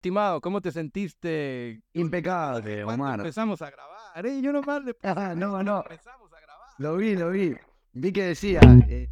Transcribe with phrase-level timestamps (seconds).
[0.00, 1.82] Estimado, ¿cómo te sentiste?
[1.92, 3.20] Impecable, Omar.
[3.20, 4.40] empezamos a grabar, ¿eh?
[4.40, 5.82] Yo nomás le puse Ah, no, no.
[5.82, 6.68] Empezamos a grabar.
[6.78, 7.54] Lo vi, lo vi.
[7.92, 8.60] Vi que decía.
[8.88, 9.10] eh,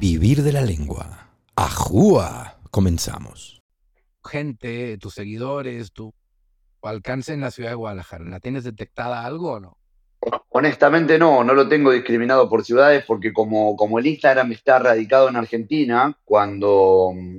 [0.00, 1.28] Vivir de la lengua.
[1.56, 2.56] ¡Ajúa!
[2.70, 3.59] Comenzamos.
[4.30, 6.14] Gente, tus seguidores, tu
[6.82, 9.76] alcance en la ciudad de Guadalajara, ¿la tienes detectada algo o no?
[10.50, 15.28] Honestamente no, no lo tengo discriminado por ciudades porque como, como el Instagram está radicado
[15.28, 17.38] en Argentina, cuando mm,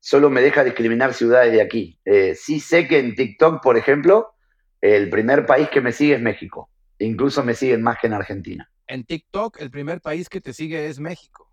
[0.00, 2.00] solo me deja discriminar ciudades de aquí.
[2.04, 4.34] Eh, sí sé que en TikTok, por ejemplo,
[4.80, 6.68] el primer país que me sigue es México.
[6.98, 8.68] Incluso me siguen más que en Argentina.
[8.88, 11.52] En TikTok, el primer país que te sigue es México.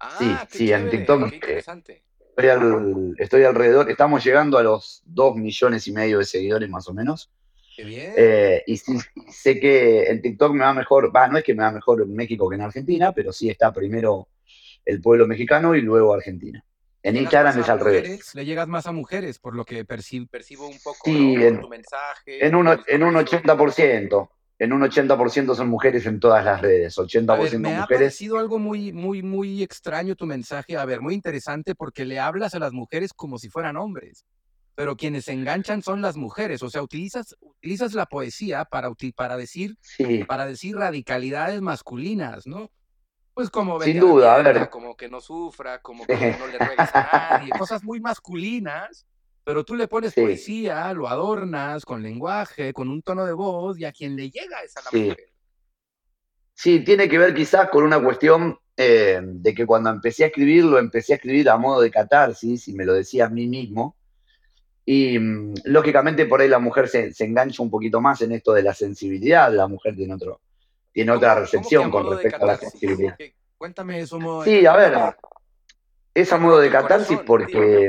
[0.00, 2.02] Ah, Sí, qué sí, en TikTok, Qué eh.
[2.36, 6.86] Estoy, al- estoy alrededor, estamos llegando a los dos millones y medio de seguidores más
[6.88, 7.30] o menos.
[7.74, 8.12] Qué bien.
[8.16, 8.98] Eh, y sí,
[9.30, 12.14] sé que en TikTok me va mejor, va, no es que me va mejor en
[12.14, 14.28] México que en Argentina, pero sí está primero
[14.84, 16.62] el pueblo mexicano y luego Argentina.
[17.02, 18.02] En ¿Llegas Instagram es al revés.
[18.02, 18.34] mujeres?
[18.34, 21.42] Le llegas más a mujeres, por lo que perci- percibo un poco Sí, ¿no?
[21.42, 22.44] en- tu mensaje.
[22.46, 23.44] En un, tu en un discurso.
[23.46, 27.80] 80%, en un 80% son mujeres en todas las redes, A 80% ver, me ha
[27.82, 27.86] mujeres.
[27.88, 30.76] parecido algo muy, muy, muy extraño tu mensaje.
[30.76, 34.24] A ver, muy interesante porque le hablas a las mujeres como si fueran hombres.
[34.74, 36.62] Pero quienes se enganchan son las mujeres.
[36.62, 42.70] O sea, utilizas, utilizas la poesía para, para, decir, Sí, para decir radicalidades masculinas, ¿no?
[43.34, 44.70] Pues como Sin a duda, a ver.
[44.70, 49.06] como que no sufra, como que no le ruegues a nadie, cosas muy masculinas.
[49.46, 50.22] Pero tú le pones Sí.
[50.22, 54.60] poesía, lo adornas con lenguaje, con un tono de voz, y a quien le llega
[54.64, 55.02] es a la Sí.
[55.04, 55.28] mujer.
[56.52, 60.64] Sí, tiene que ver quizás con una cuestión eh, de que cuando empecé a escribir,
[60.64, 63.96] lo empecé a escribir a modo de catarsis y me lo decía a mí mismo.
[64.84, 68.52] Y mm, lógicamente por ahí la mujer se, se engancha un poquito más en esto
[68.52, 70.40] de la sensibilidad, la mujer tiene, otro,
[70.92, 73.16] tiene ¿Cómo- otra recepción con respecto a la sensibilidad.
[73.56, 75.16] Cuéntame eso, modo de Sí, a ver,
[76.12, 77.88] es a modo de catarsis porque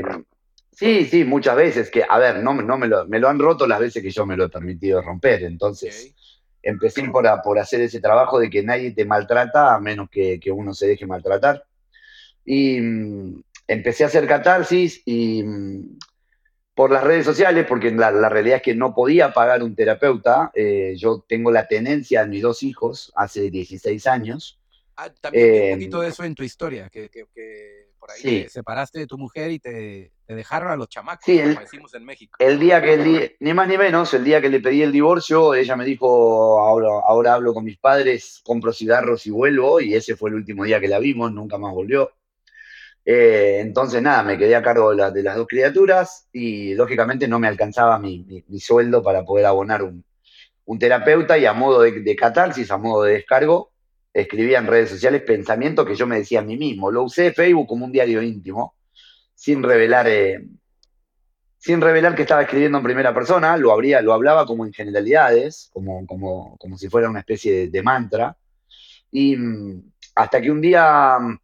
[0.78, 3.38] sí, sí, muchas veces que, a ver, no, me- no me, lo, me lo han
[3.38, 6.14] roto las veces que yo me lo he permitido romper, entonces
[6.62, 10.38] empecé por, a- por hacer ese trabajo de que nadie te maltrata a menos que,
[10.40, 11.64] que uno se deje maltratar.
[12.44, 15.98] Y mm, empecé a hacer catarsis y mm,
[16.74, 20.50] por las redes sociales, porque la, la realidad es que no podía pagar un terapeuta.
[20.54, 24.60] eh, yo tengo la tenencia de mis dos hijos hace 16 años.
[24.96, 28.14] Ah, también vi un Eh, poquito de eso en tu historia, que, que- que por
[28.14, 28.42] ahí Sí.
[28.44, 31.58] te separaste de tu mujer y te, te dejaron a los chamacos, Sí, como el-
[31.58, 32.36] decimos en México.
[32.38, 35.54] El día que, el ni más ni menos, el día que le pedí el divorcio,
[35.54, 40.16] ella me dijo, ahora, ahora hablo con mis padres, compro cigarros y vuelvo, y ese
[40.16, 42.12] fue el último día que la vimos, nunca más volvió.
[43.04, 47.26] Eh, entonces, nada, me quedé a cargo de, la- de las dos criaturas y lógicamente
[47.28, 50.04] no me alcanzaba mi, mi- mi sueldo para poder abonar un,
[50.66, 53.70] un terapeuta y a modo de, de catarsis, a modo de descargo,
[54.22, 56.90] escribía en redes sociales pensamientos que yo me decía a mí mismo.
[56.90, 58.74] Lo usé Facebook como un diario íntimo,
[59.34, 60.44] sin revelar, eh,
[61.58, 65.70] sin revelar que estaba escribiendo en primera persona, lo, habría, lo hablaba como en generalidades,
[65.72, 68.36] como, como, como si fuera una especie de, de mantra.
[69.10, 71.38] Y mm, hasta que un día mm,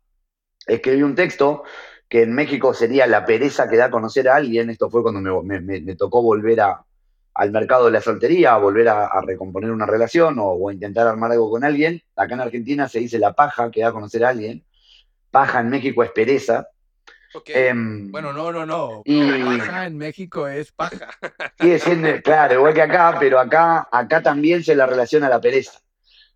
[0.67, 1.65] escribí un texto
[2.09, 4.71] que en México sería la pereza que da a conocer a alguien.
[4.71, 6.85] Esto fue cuando me tocó volver a,
[7.35, 11.07] al mercado de la soltería, a volver a, a recomponer una relación o, o intentar
[11.07, 12.01] armar algo con alguien.
[12.17, 14.65] Acá en Argentina se dice la paja que da a conocer a alguien.
[15.31, 16.69] Paja en México es pereza.
[17.47, 19.03] Em, Bueno, no, no, no.
[19.05, 21.09] y- Paja en México es paja.
[21.59, 25.41] Sigue siendo, claro, igual que acá, pero acá, acá también se la relaciona a la
[25.41, 25.81] pereza.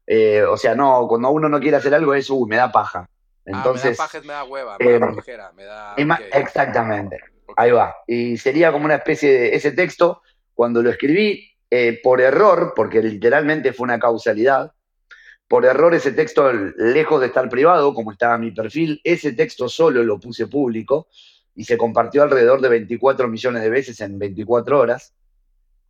[0.04, 3.00] Eh, o sea, no, cuando uno no quiere hacer algo es, uy, me da paja.
[3.00, 3.06] ah,
[3.46, 5.94] me da Entonces, paja, me da hueva, me em, da flojera, me da...
[6.32, 7.20] exactamente,
[7.56, 7.94] ahí va.
[8.06, 10.22] Y sería como una especie de ese texto,
[10.58, 14.72] cuando lo escribí, eh, por error, porque literalmente fue una causalidad,
[15.46, 20.02] por error ese texto, lejos de estar privado, como estaba mi perfil, ese texto solo
[20.02, 21.06] lo puse público
[21.54, 25.14] y se compartió alrededor de 24 millones de veces en 24 horas.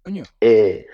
[0.02, 0.24] Coño.
[0.38, 0.86] Eh,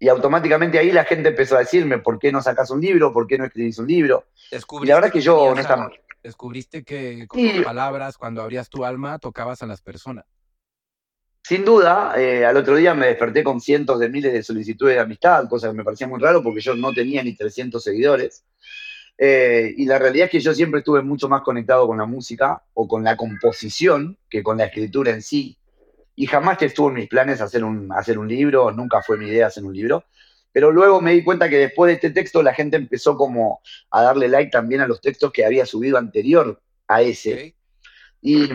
[0.00, 3.12] y automáticamente ahí la gente empezó a decirme, ¿por qué no sacas un libro?
[3.12, 4.24] ¿Por qué no escribís un libro?
[4.50, 6.00] Y la verdad que yo, tenías honestamente.
[6.20, 7.60] Descubriste que con Sí.
[7.62, 10.24] palabras, cuando abrías tu alma, tocabas a las personas.
[11.46, 15.02] Sin duda, eh, al otro día me desperté con cientos de miles de solicitudes de
[15.02, 18.44] amistad, cosa que me parecía muy raro porque yo no tenía ni 300 seguidores.
[19.18, 22.62] Eh, y la realidad es que yo siempre estuve mucho más conectado con la música
[22.72, 25.58] o con la composición que con la escritura en sí.
[26.16, 29.48] Y jamás estuvo en mis planes hacer un, hacer un libro, nunca fue mi idea
[29.48, 30.06] hacer un libro.
[30.50, 33.60] Pero luego me di cuenta que después de este texto la gente empezó como
[33.90, 36.58] a darle like también a los textos que había subido anterior
[36.88, 37.54] a ese.
[38.26, 38.48] Y,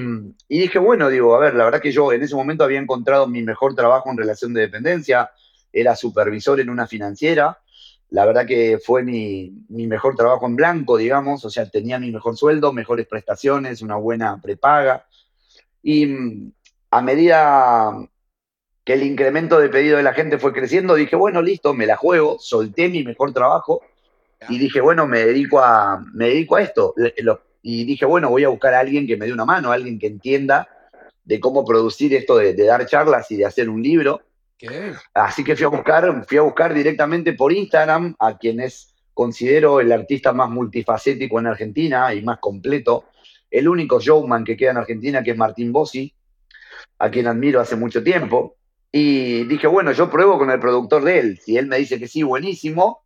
[0.47, 3.27] y, dije, bueno, digo, a ver, la verdad que yo en ese momento había encontrado
[3.27, 5.29] mi mejor trabajo en relación de dependencia,
[5.71, 7.59] era supervisor en una financiera,
[8.09, 12.11] la verdad que fue mi, mi, mejor trabajo en blanco, digamos, o sea, tenía mi
[12.11, 15.05] mejor sueldo, mejores prestaciones, una buena prepaga.
[15.83, 16.51] Y
[16.89, 17.93] a medida
[18.83, 21.95] que el incremento de pedido de la gente fue creciendo, dije, bueno, listo, me la
[21.95, 23.83] juego, solté mi mejor trabajo
[24.47, 26.95] y dije, bueno, me dedico a, me dedico a esto.
[27.61, 30.07] Y dije, bueno, voy a buscar a alguien que me dé una mano, alguien que
[30.07, 30.67] entienda
[31.23, 34.21] de cómo producir esto de, dar charlas y de hacer un libro.
[35.13, 39.79] Así que fui a buscar, fui a buscar directamente por Instagram a quien es, considero
[39.79, 43.05] el artista más multifacético en Argentina y más completo,
[43.51, 46.13] el único showman que queda en Argentina, que es Martín Bossi,
[46.97, 48.55] a quien admiro hace mucho tiempo.
[48.91, 51.39] Y dije, bueno, yo pruebo con el productor de él.
[51.39, 53.03] Si él me dice que sí, buenísimo.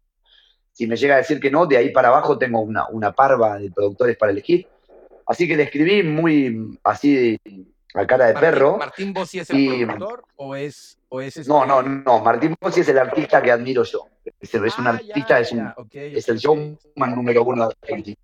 [0.74, 3.60] Si me llega a decir que no, de ahí para abajo tengo una, una parva
[3.60, 4.68] de productores para elegir.
[5.25, 7.40] Así que le escribí muy así
[7.94, 8.78] a cara de perro.
[8.78, 12.20] ¿Martín Bossi es el productor o es, o es No, no, no.
[12.20, 14.08] Martín Bossi es el artista que admiro yo.
[14.40, 18.18] Es, un ah, artista, es, un, es el showman número uno de Argentina.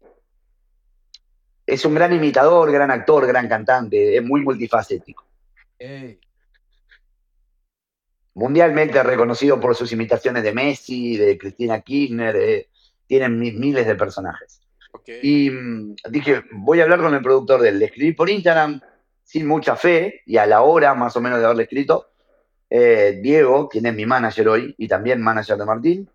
[1.65, 4.17] Es un gran imitador, gran actor, gran cantante.
[4.17, 5.23] Es muy multifacético.
[8.39, 12.67] Mundialmente reconocido por sus imitaciones de Messi, de Cristina Kirchner,
[13.05, 14.61] tienen miles de personajes.
[15.21, 17.79] Y mm, dije, voy a hablar con el productor de él.
[17.79, 18.79] Le escribí por Instagram
[19.23, 22.11] sin mucha fe y a la hora más o menos de haberle escrito,
[22.69, 26.09] eh, Diego, quien es mi manager hoy y también manager de Martín,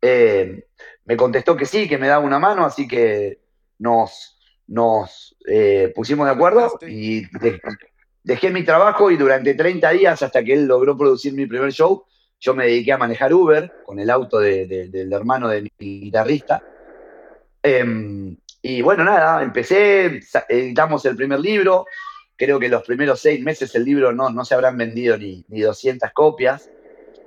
[0.00, 0.66] eh,
[1.04, 3.40] me contestó que sí, que me daba una mano, así que
[3.78, 7.22] nos, nos eh, pusimos de acuerdo y
[8.26, 12.04] dejé mi trabajo y durante 30 días, hasta que él logró producir mi primer show,
[12.40, 16.60] yo me dediqué a manejar Uber con el auto del hermano de mi guitarrista.
[17.62, 21.86] Em, y bueno, nada, empecé, editamos el primer libro.
[22.34, 25.60] Creo que los primeros seis meses el libro no, no se habrán vendido ni, ni
[25.60, 26.68] 200 copias.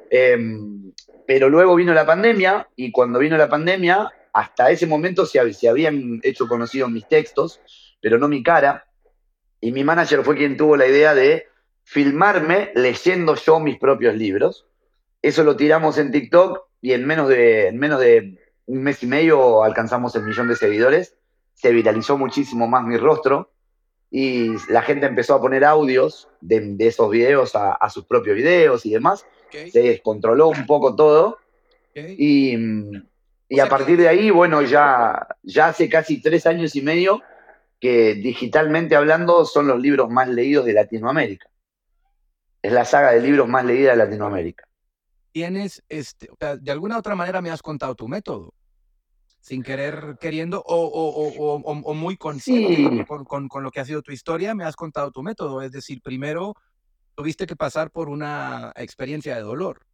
[0.09, 0.91] Em,
[1.25, 5.69] pero luego vino la pandemia y cuando vino la pandemia, hasta ese momento se, se
[5.69, 7.61] habían hecho conocidos mis textos,
[8.01, 8.85] pero no mi cara.
[9.61, 11.47] Y mi manager fue quien tuvo la idea de
[11.83, 14.65] filmarme leyendo yo mis propios libros.
[15.21, 19.07] Eso lo tiramos en TikTok y en menos de, en menos de un mes y
[19.07, 21.15] medio alcanzamos el millón de seguidores.
[21.55, 23.51] Se viralizó muchísimo más mi rostro
[24.11, 28.91] y la gente empezó a poner audios de, esos videos a, sus propios videos y
[28.91, 29.25] demás.
[29.51, 31.37] Se descontroló un poco todo.
[31.95, 32.55] Y,
[33.49, 37.21] y a partir de ahí, bueno, ya, ya hace casi tres años y medio
[37.79, 41.49] que digitalmente hablando son los libros más leídos de Latinoamérica.
[42.61, 44.65] Es la saga de libros más leída de Latinoamérica.
[45.31, 46.29] Tienes, este,
[46.59, 48.53] de alguna otra manera me has contado tu método,
[49.39, 54.65] sin querer queriendo, o, muy consciente con, con, lo que ha sido tu historia, me
[54.65, 55.61] has contado tu método.
[55.61, 56.55] Es decir, primero
[57.15, 59.85] tuviste que pasar por una experiencia de dolor.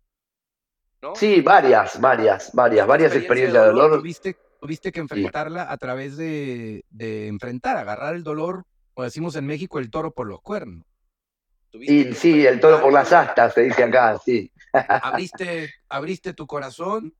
[1.13, 3.99] Sí, varias, varias, varias, varias experiencias de dolor.
[3.99, 9.79] Tuviste tuviste que enfrentarla a través de, enfrentar, agarrar el dolor, o decimos en México,
[9.79, 10.85] el toro por los cuernos.
[11.73, 14.51] Y, sí, el toro por las astas, se dice acá, sí.
[14.71, 17.13] abriste, abriste tu corazón,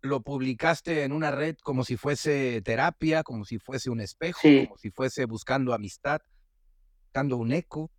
[0.00, 4.76] lo publicaste en una red como si fuese terapia, como si fuese un espejo, como
[4.78, 6.20] si fuese buscando amistad,
[7.04, 7.90] buscando un eco.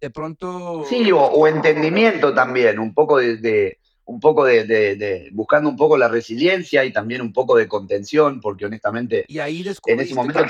[0.00, 0.84] De pronto...
[0.88, 6.84] Sí, o, entendimiento también, un poco de un poco de, buscando un poco la resiliencia
[6.84, 10.44] y también un poco de contención, porque honestamente y ahí en ese momento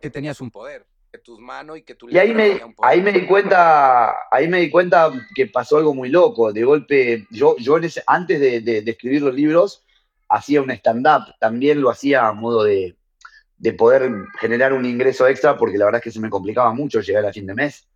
[0.00, 3.12] que, tenías un poder, que tus manos y que tu Y ahí me, ahí me
[3.12, 6.52] di cuenta, ahí me di cuenta que pasó algo muy loco.
[6.52, 7.76] De golpe, yo, yo
[8.06, 9.84] antes de, escribir los libros,
[10.28, 12.96] hacía un stand-up, también lo hacía a modo de,
[13.56, 17.00] de poder generar un ingreso extra, porque la verdad es que se me complicaba mucho
[17.00, 17.88] llegar a fin de mes.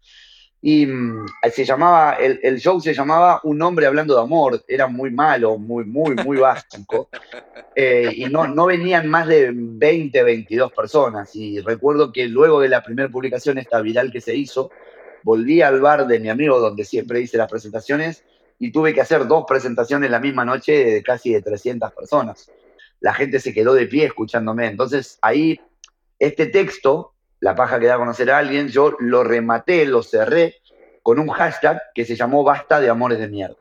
[0.64, 4.64] Y mm, se llamaba, el, el, show se llamaba Un hombre hablando de amor.
[4.68, 7.08] Era muy malo, muy, muy, muy básico.
[7.74, 11.34] Eh, y no, no venían más de 20, 22 personas.
[11.34, 14.70] Y recuerdo que luego de la primera publicación, esta viral que se hizo,
[15.22, 18.24] volví al bar de mi amigo donde siempre hice las presentaciones
[18.58, 22.50] y tuve que hacer dos presentaciones la misma noche de casi de 300 personas.
[23.00, 24.66] La gente se quedó de pie escuchándome.
[24.66, 25.58] Entonces ahí,
[26.18, 27.11] este texto
[27.42, 30.60] la paja que da a conocer a alguien, yo lo rematé, lo cerré
[31.02, 33.56] con un hashtag que se llamó Basta de Amores de Mierda.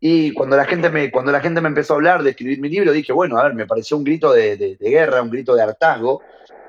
[0.00, 2.68] Y cuando la, gente me, cuando la gente me empezó a hablar de escribir mi
[2.68, 6.20] libro, dije, bueno, a ver, me pareció un grito de, guerra, un grito de hartazgo.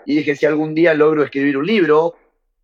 [0.06, 2.16] Y dije, si algún día logro escribir un libro,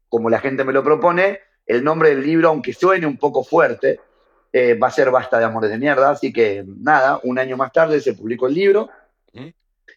[0.08, 4.00] como la gente me lo propone, el nombre del libro, aunque suene un poco fuerte,
[4.54, 6.12] eh, va a ser Basta de Amores de Mierda.
[6.12, 8.90] Así que nada, un año más tarde se publicó el libro.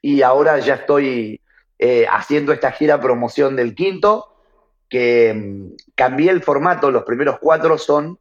[0.02, 1.40] Y ahora ya estoy
[1.78, 4.26] eh, haciendo esta gira promoción del quinto.
[4.88, 8.18] que mm, cambié el formato, los primeros cuatro son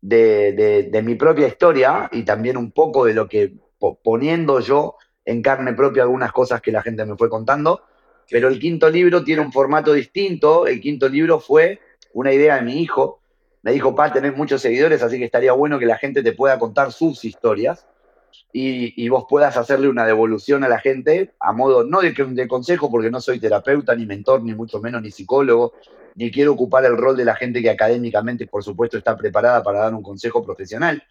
[0.00, 4.60] de, de- de mi propia historia y también un poco de lo que po- poniendo
[4.60, 7.82] yo en carne propia algunas cosas que la gente me fue contando,
[8.30, 11.80] pero el quinto libro tiene un formato distinto, el quinto libro fue
[12.14, 13.20] una idea de mi hijo,
[13.62, 16.58] me dijo, pa, tenés muchos seguidores, así que estaría bueno que la gente te pueda
[16.58, 17.86] contar sus historias
[18.52, 22.48] y, y vos puedas hacerle una devolución a la gente a modo, no de, de
[22.48, 25.74] consejo, porque no soy terapeuta, ni mentor, ni mucho menos, ni psicólogo,
[26.14, 29.80] ni quiero ocupar el rol de la gente que académicamente, por supuesto, está preparada para
[29.80, 31.02] dar un consejo profesional,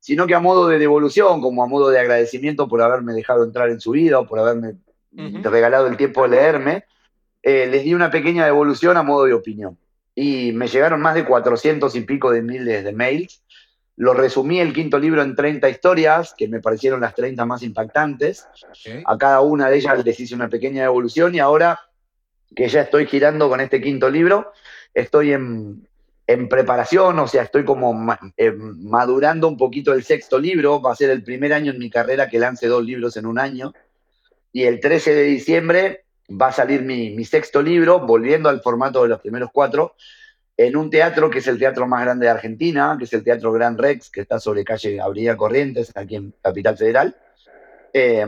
[0.00, 3.70] sino que a modo de devolución, como a modo de agradecimiento por haberme dejado entrar
[3.70, 4.74] en su vida o por haberme
[5.12, 6.84] regalado el tiempo de leerme,
[7.42, 9.78] eh, les di una pequeña devolución a modo de opinión.
[10.14, 13.42] Y me llegaron más de 400 y pico de miles de mails.
[14.00, 18.46] Lo resumí el quinto libro en 30 historias, que me parecieron las 30 más impactantes.
[19.04, 21.80] A cada una de ellas les hice una pequeña devolución y ahora
[22.54, 24.52] que ya estoy girando con este quinto libro,
[24.94, 25.88] estoy en,
[26.28, 30.80] en preparación, o sea, estoy como ma- eh, madurando un poquito el sexto libro.
[30.80, 33.38] Va a ser el primer año en mi carrera que lance dos libros en un
[33.40, 33.72] año.
[34.52, 39.02] Y el 13 de diciembre va a salir mi, mi sexto libro, volviendo al formato
[39.02, 39.94] de los primeros cuatro,
[40.60, 43.52] en un teatro que es el teatro más grande de Argentina, que es el Teatro
[43.52, 47.16] Gran Rex, que está sobre calle Avenida Corrientes, aquí en Capital Federal.
[47.94, 48.26] Eh,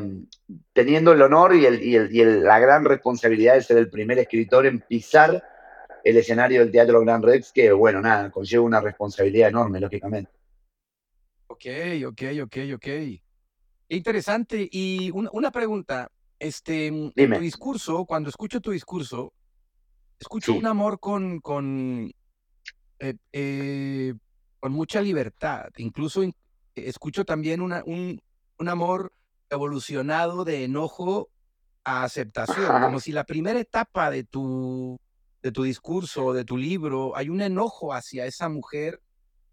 [0.73, 3.91] teniendo el honor y, el- y el- y el- la gran responsabilidad de ser el
[3.91, 5.43] primer escritor en pisar
[6.05, 10.31] el escenario del Teatro Gran Rex, que bueno, nada, conlleva una responsabilidad enorme, lógicamente.
[11.49, 11.67] Ok,
[12.07, 12.89] ok, ok, ok.
[13.89, 14.69] Interesante.
[14.71, 16.09] Y una, una pregunta.
[16.39, 17.37] Este, en Dime.
[17.37, 19.35] tu discurso, cuando escucho tu discurso,
[20.19, 20.59] escucho Sí.
[20.59, 22.11] un amor con, con,
[23.01, 24.15] eh, eh,
[24.61, 25.69] con mucha libertad.
[25.79, 26.35] Incluso in-
[26.75, 28.21] escucho también una, un,
[28.59, 29.13] un amor
[29.49, 31.29] evolucionado de enojo
[31.85, 32.85] a aceptación, Ajá.
[32.87, 34.99] como si la primera etapa de tu,
[35.43, 39.03] de tu discurso, de tu libro, hay un enojo hacia esa mujer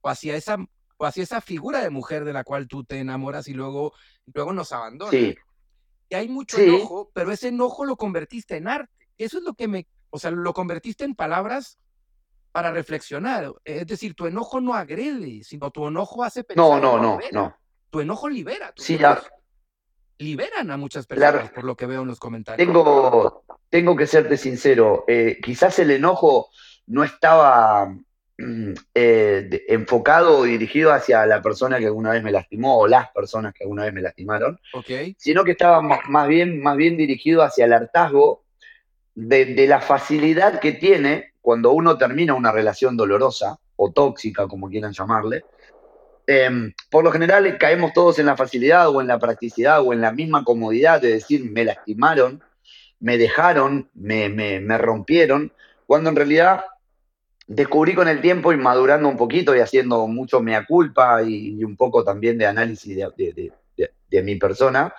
[0.01, 0.57] o hacia esa,
[0.97, 3.93] o hacia esa figura de mujer de la cual tú te enamoras y luego,
[4.33, 5.11] luego nos abandona.
[5.11, 5.35] Sí,
[6.09, 6.63] Y hay mucho Sí.
[6.63, 8.91] enojo, pero ese enojo lo convertiste en arte.
[9.17, 11.79] Eso es lo que me, o sea, lo convertiste en palabras
[12.51, 13.51] para reflexionar.
[13.63, 16.65] Es decir, tu enojo no agrede, sino tu enojo hace pensar.
[16.65, 17.29] no, no, no, libera.
[17.41, 17.55] no.
[17.89, 18.71] Tu enojo libera.
[18.73, 19.21] tus Sí, ya.
[20.19, 22.65] liberan a muchas personas, por lo que veo en los comentarios.
[22.67, 26.49] Tengo, tengo que serte sincero, eh, quizás el enojo
[26.87, 27.85] no estaba
[28.37, 33.09] mm, eh, enfocado o dirigido hacia la persona que alguna vez me lastimó o las
[33.11, 34.89] personas que alguna vez me lastimaron, ¿Ok?
[35.17, 38.43] sino que estaba más bien, más bien dirigido hacia el hartazgo
[39.17, 44.93] de, la facilidad que tiene cuando uno termina una relación dolorosa o tóxica, como quieran
[44.93, 45.43] llamarle.
[46.27, 50.01] Em, por lo general caemos todos en la facilidad o en la practicidad o en
[50.01, 52.43] la misma comodidad de decir me lastimaron,
[52.99, 55.51] me dejaron, me, me- rompieron,
[55.87, 56.65] cuando en realidad
[57.47, 61.63] descubrí con el tiempo y madurando un poquito y haciendo mucho mea culpa y, y
[61.63, 64.93] un poco también de análisis de- de- de- de mi persona,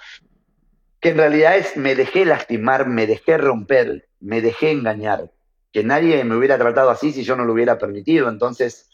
[1.01, 5.31] que en realidad es me dejé lastimar, me dejé romper, me dejé engañar,
[5.73, 8.29] que nadie me hubiera tratado así si yo no lo hubiera permitido.
[8.29, 8.89] Entonces,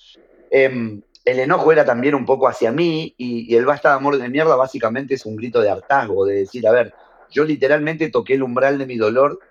[0.50, 4.28] em, el enojo era también un poco hacia mí y, el basta de amor de
[4.28, 6.94] mierda básicamente es un grito de hartazgo, de decir, a ver,
[7.28, 9.42] yo literalmente toqué el umbral de mi dolor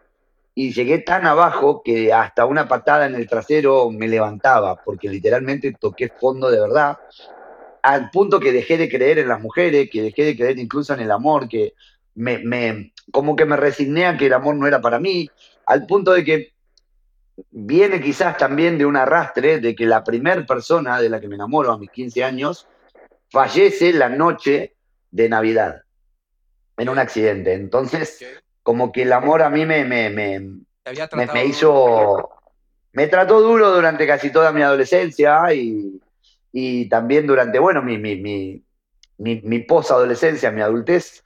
[0.56, 5.74] y llegué tan abajo que hasta una patada en el trasero me levantaba, porque literalmente
[5.80, 6.98] toqué fondo de verdad,
[7.82, 11.02] al punto que dejé de creer en las mujeres, que dejé de creer incluso en
[11.02, 11.74] el amor, que
[12.16, 15.34] me, me- como que me resigné a que el amor no era para mí,
[15.66, 16.54] al punto de que
[17.52, 21.36] viene quizás también de un arrastre de que la primer persona de la que me
[21.36, 22.68] enamoro a mis 15 años
[23.30, 24.76] fallece la noche
[25.10, 25.82] de Navidad
[26.78, 27.54] en un accidente.
[27.54, 28.24] Entonces,
[28.62, 30.42] como que el amor a mí me, me, me,
[31.34, 32.30] me hizo,
[32.92, 36.00] me trató duro durante casi toda mi adolescencia y,
[36.52, 38.64] y también durante, bueno, mi, mi, mi,
[39.18, 41.24] mi, mi posadolescencia, mi adultez.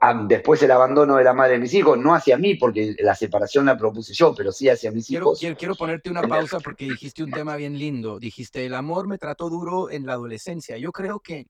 [0.00, 3.14] Ah, Después el abandono de la madre de mis hijos, no hacia mí, porque la
[3.14, 5.38] separación la propuse yo, pero sí hacia mis Quiero, hijos.
[5.38, 8.18] quiero, quiero ponerte una pausa porque dijiste un tema bien lindo.
[8.18, 10.76] Dijiste, el amor me trató duro en la adolescencia.
[10.78, 11.46] Yo creo que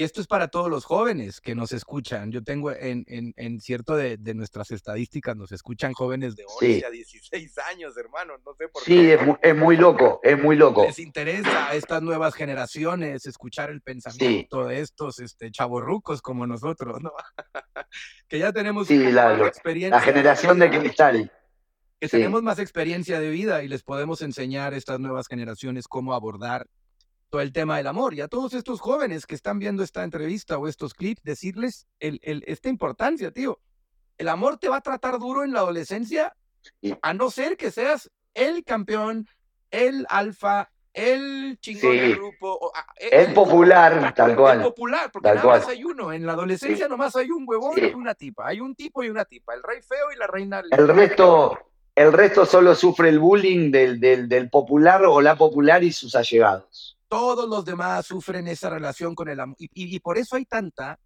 [0.00, 2.32] y esto es para todos los jóvenes que nos escuchan.
[2.32, 6.66] Yo tengo en, en, en cierto de, de nuestras estadísticas, nos escuchan jóvenes de 11
[6.78, 6.82] Sí.
[6.84, 8.32] a 16 años, hermano.
[8.46, 9.14] No sé por Sí, qué.
[9.14, 10.84] es muy, es muy loco, es muy loco.
[10.86, 17.02] Les interesa a estas nuevas generaciones escuchar el pensamiento de estos este, chavorrucos como nosotros,
[17.02, 17.12] ¿no?
[18.28, 19.98] que ya tenemos Sí, la- experiencia.
[19.98, 21.30] La generación de cristal.
[22.00, 22.16] que Sí.
[22.16, 26.66] tenemos más experiencia de vida y les podemos enseñar a estas nuevas generaciones cómo abordar
[27.30, 28.12] todo el tema del amor.
[28.14, 32.20] Y a todos estos jóvenes que están viendo esta entrevista o estos clips, decirles el,
[32.22, 33.60] el- esta importancia, tío.
[34.18, 36.36] El amor te va a tratar duro en la adolescencia,
[36.82, 36.94] Sí.
[37.00, 39.26] a no ser que seas el campeón,
[39.70, 42.18] el alfa, el chingón del Sí.
[42.18, 42.58] grupo.
[42.60, 44.62] o, ah, e- El popular, tal el cual.
[44.62, 45.60] popular, porque tal nada cual.
[45.60, 46.12] más hay uno.
[46.12, 47.82] En la adolescencia nomás hay un huevón Sí.
[47.90, 48.48] y una tipa.
[48.48, 49.54] Hay un tipo y una tipa.
[49.54, 50.62] El rey feo y la reina.
[50.70, 51.56] El resto,
[51.94, 56.14] el resto solo sufre el bullying del, del, del popular o la popular y sus
[56.16, 56.98] allegados.
[57.10, 59.56] Todos los demás sufren esa relación con el amor.
[59.58, 60.98] Y, y- y por eso hay tanta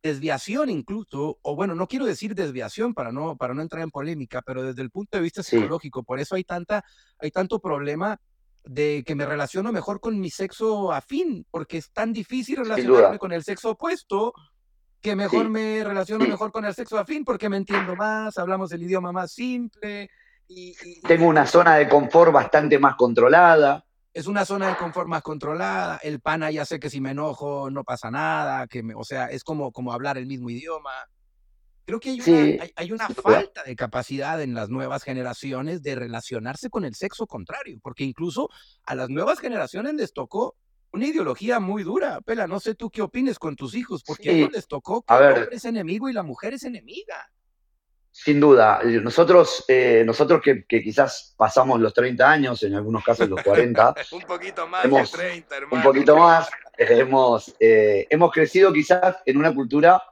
[0.00, 4.40] desviación incluso, o bueno, no quiero decir desviación para no, para no entrar en polémica,
[4.42, 5.56] pero desde el punto de vista Sí.
[5.56, 6.84] psicológico, por eso hay tanta,
[7.18, 8.16] hay tanto problema
[8.64, 13.32] de que me relaciono mejor con mi sexo afín, porque es tan difícil relacionarme con
[13.32, 14.32] el sexo opuesto
[15.00, 15.50] que mejor Sí.
[15.50, 19.32] me relaciono mejor con el sexo afín porque me entiendo más, hablamos el idioma más
[19.32, 20.08] simple
[20.46, 23.84] y Tengo una zona de confort bastante más controlada.
[24.14, 25.98] Es una zona de confort más controlada.
[26.02, 29.26] El pana ya sé que si me enojo no pasa nada, que me, o sea,
[29.26, 30.90] es como, como hablar el mismo idioma.
[31.84, 35.82] Creo que hay una, Sí, hay, hay una falta de capacidad en las nuevas generaciones
[35.82, 38.50] de relacionarse con el sexo contrario, porque incluso
[38.84, 40.54] a las nuevas generaciones les tocó
[40.92, 42.20] una ideología muy dura.
[42.20, 44.38] Pela, no sé tú qué opines con tus hijos, porque a Sí.
[44.38, 47.30] ellos les tocó que A el hombre es enemigo y la mujer es enemiga.
[48.10, 53.28] Sin duda, nosotros, eh, nosotros que, que quizás pasamos los 30 años, en algunos casos
[53.28, 55.82] los 40, Un poquito más Hemos- de 30, un hermano.
[55.84, 60.02] poquito más, eh, hemos, eh, hemos crecido quizás en una cultura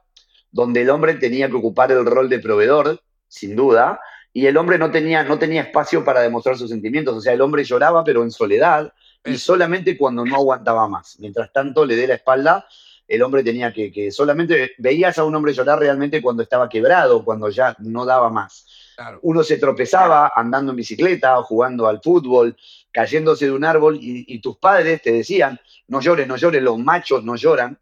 [0.51, 3.99] donde el hombre tenía que ocupar el rol de proveedor, sin duda,
[4.31, 7.15] y el hombre no tenía, no tenía espacio para demostrar sus sentimientos.
[7.17, 8.93] O sea, el hombre lloraba, pero en soledad,
[9.25, 11.17] y solamente cuando no aguantaba más.
[11.19, 12.65] Mientras tanto, le dé la espalda,
[13.07, 17.23] el hombre tenía que, que solamente veías a un hombre llorar realmente cuando estaba quebrado,
[17.23, 18.65] cuando ya no daba más.
[18.95, 19.19] Claro.
[19.21, 22.57] Uno se tropezaba andando en bicicleta, jugando al fútbol,
[22.91, 26.79] cayéndose de un árbol, y, y tus padres te decían, no llores, no llores, los
[26.79, 27.79] machos no lloran.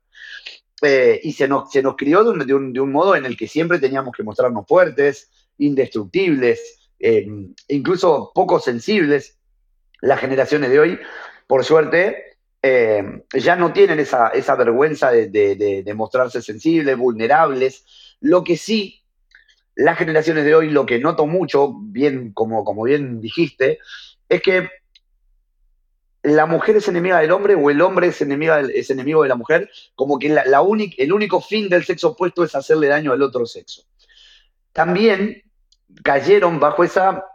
[0.82, 3.26] Eh, y se nos, se nos crió de un, de un- de un modo en
[3.26, 7.26] el que siempre teníamos que mostrarnos fuertes, indestructibles, eh,
[7.70, 9.38] incluso poco sensibles.
[10.02, 11.00] Las generaciones de hoy,
[11.48, 12.35] por suerte,
[12.68, 17.86] eh, ya no tienen esa, vergüenza de, mostrarse sensibles, vulnerables.
[18.22, 19.04] Lo que sí,
[19.76, 23.78] las generaciones de hoy, lo que noto mucho, bien, como, como bien dijiste,
[24.28, 24.68] es que
[26.24, 29.36] la mujer es enemiga del hombre o el hombre es, enemiga es enemigo de la
[29.36, 30.64] mujer, como que la, la
[30.98, 33.84] el único fin del sexo opuesto es hacerle daño al otro sexo.
[34.74, 35.44] También
[36.04, 37.26] cayeron bajo esa,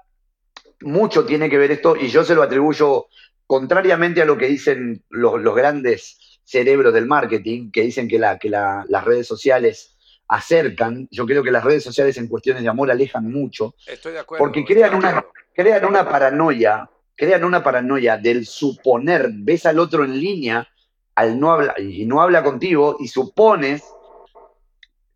[0.80, 3.06] mucho tiene que ver esto, y yo se lo atribuyo
[3.54, 8.38] contrariamente a lo que dicen los, los grandes cerebros del marketing, que dicen que, la,
[8.38, 9.96] que la- las redes sociales
[10.28, 14.20] acercan, yo creo que las redes sociales en cuestiones de amor alejan mucho, Estoy de
[14.20, 14.44] acuerdo.
[14.44, 20.04] porque estoy crean una, crean una paranoia, crean una paranoia del suponer, ves al otro
[20.04, 20.68] en línea,
[21.16, 23.82] al no habla, y no habla contigo, y supones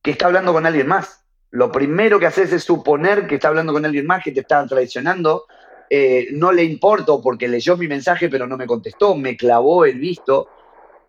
[0.02, 1.24] que está hablando con alguien más.
[1.52, 4.66] Lo primero que haces es suponer que está hablando con alguien más, que te está
[4.66, 5.44] traicionando.
[5.90, 9.98] Eh, no le importo porque leyó mi mensaje, pero no me contestó, me clavó el
[9.98, 10.48] visto,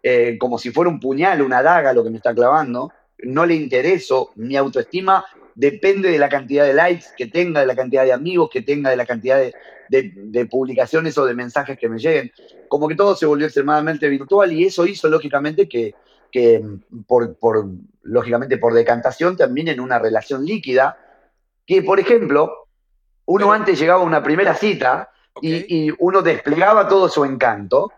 [0.03, 2.91] eh, como si fuera un puñal, una daga lo que me está clavando.
[3.19, 7.75] No le intereso, mi autoestima depende de la cantidad de likes que tenga, de la
[7.75, 9.53] cantidad de amigos que tenga, de la cantidad de,
[9.89, 12.31] de- de publicaciones o de mensajes que me lleguen.
[12.67, 15.93] Como que todo se volvió extremadamente virtual y eso hizo lógicamente que,
[16.31, 16.61] que
[17.07, 17.65] por, por-
[18.03, 20.97] lógicamente por decantación termine en una relación líquida,
[21.65, 22.64] que por ejemplo,
[23.25, 25.09] uno Pero- antes llegaba a una primera cita
[25.41, 27.91] y uno desplegaba todo su encanto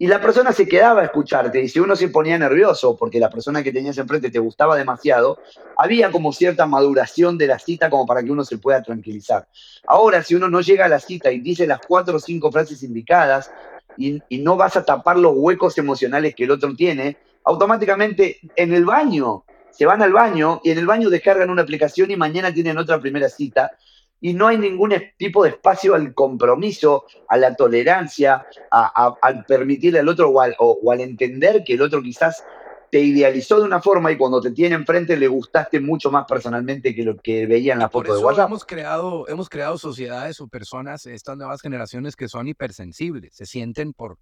[0.00, 3.28] y la persona se quedaba a escucharte y si uno se ponía nervioso porque la
[3.28, 5.40] persona que tenías enfrente te gustaba demasiado,
[5.76, 9.48] había como cierta maduración de la cita como para que uno se pueda tranquilizar.
[9.86, 12.82] Ahora, si uno no llega a la cita y dice las cuatro o cinco frases
[12.84, 13.50] indicadas
[13.96, 18.72] y, y no vas a tapar los huecos emocionales que el otro tiene, automáticamente en
[18.72, 22.54] el baño, se van al baño y en el baño descargan una aplicación y mañana
[22.54, 23.72] tienen otra primera cita
[24.20, 30.08] y no hay ningún tipo de espacio al compromiso, a la tolerancia, al permitirle al
[30.08, 32.42] otro o al, o- o al entender que el otro quizás
[32.90, 36.94] te idealizó de una forma y cuando te tiene enfrente le gustaste mucho más personalmente
[36.94, 38.48] que lo que veía en la Por foto de WhatsApp.
[38.48, 43.92] hemos creado, hemos creado sociedades o personas, estas nuevas generaciones que son hipersensibles, se sienten
[43.92, 44.16] por,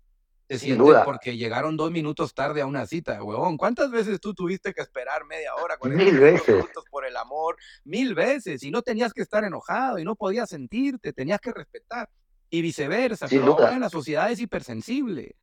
[0.48, 1.04] se Sin duda.
[1.04, 3.56] porque llegaron dos minutos tarde a una cita, huevón.
[3.56, 6.48] ¿Cuántas veces tú tuviste que esperar media hora, 40 Mil veces.
[6.54, 7.56] minutos por el amor?
[7.84, 12.08] Mil veces, y no tenías que estar enojado, y no podías sentirte, tenías que respetar,
[12.48, 13.26] y viceversa.
[13.26, 13.66] Sin pero duda.
[13.66, 15.34] ahora la sociedad es hipersensible,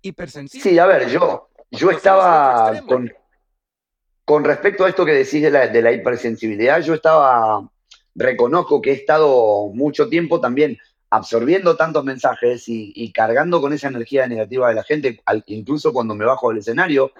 [0.00, 0.70] hipersensible.
[0.70, 3.12] Sí, a ver, yo, yo Nos estaba con,
[4.24, 7.70] con respecto a esto que decís de la, de la hipersensibilidad, yo estaba,
[8.14, 10.78] reconozco que he estado mucho tiempo también
[11.10, 15.92] absorbiendo tantos mensajes y, y cargando con esa energía negativa de la gente, al- incluso
[15.92, 17.12] cuando me bajo del escenario,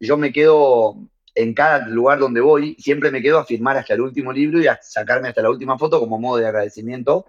[0.00, 0.96] yo me quedo
[1.34, 4.68] en cada lugar donde voy, siempre me quedo a firmar hasta el último libro y
[4.68, 7.26] a sacarme hasta la última foto como modo de agradecimiento,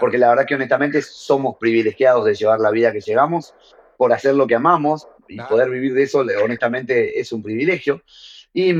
[0.00, 3.54] porque la verdad que honestamente somos privilegiados de llevar la vida que llevamos,
[3.98, 8.02] por hacer lo que amamos y poder vivir de eso, honestamente es un privilegio.
[8.54, 8.74] Y,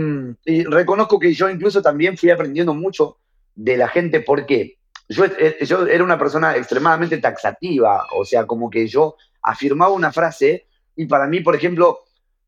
[0.45, 3.19] y, reconozco que yo incluso también fui aprendiendo mucho
[3.55, 4.79] de la gente, porque
[5.13, 10.13] yo, eh, yo era una persona extremadamente taxativa, o sea, como que yo afirmaba una
[10.13, 12.01] frase y para mí, por ejemplo,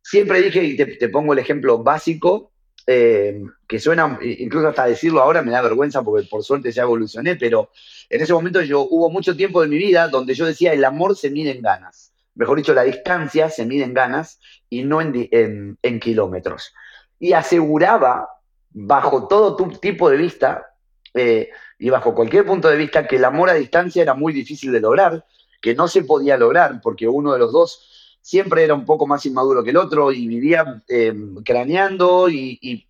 [0.02, 2.52] siempre dije, y te, pongo el ejemplo básico,
[2.86, 7.36] eh, que suena, incluso hasta decirlo ahora me da vergüenza porque por suerte ya evolucioné,
[7.36, 7.70] pero
[8.10, 11.16] en ese momento yo hubo mucho tiempo de mi vida donde yo decía, el amor
[11.16, 12.12] se mide en ganas.
[12.34, 16.74] Mejor dicho, la distancia se mide en ganas y no en, kilómetros.
[17.18, 18.28] Y aseguraba,
[18.70, 20.66] bajo todo tipo de vista,
[21.14, 24.72] eh, y bajo cualquier punto de vista, que el amor a distancia era muy difícil
[24.72, 25.24] de lograr,
[25.60, 29.26] que no se podía lograr porque uno de los dos siempre era un poco más
[29.26, 32.86] inmaduro que el otro y vivía eh, craneando y,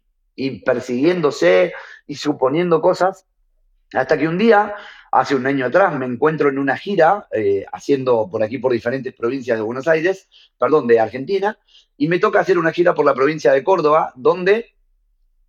[0.64, 1.72] persiguiéndose
[2.06, 3.26] y suponiendo cosas,
[3.92, 4.74] hasta que un día,
[5.12, 9.14] hace un año atrás, me encuentro en una gira, eh, haciendo por aquí por diferentes
[9.14, 11.58] provincias de Buenos Aires, perdón, de Argentina,
[11.96, 14.74] y me toca hacer una gira por la provincia de Córdoba, donde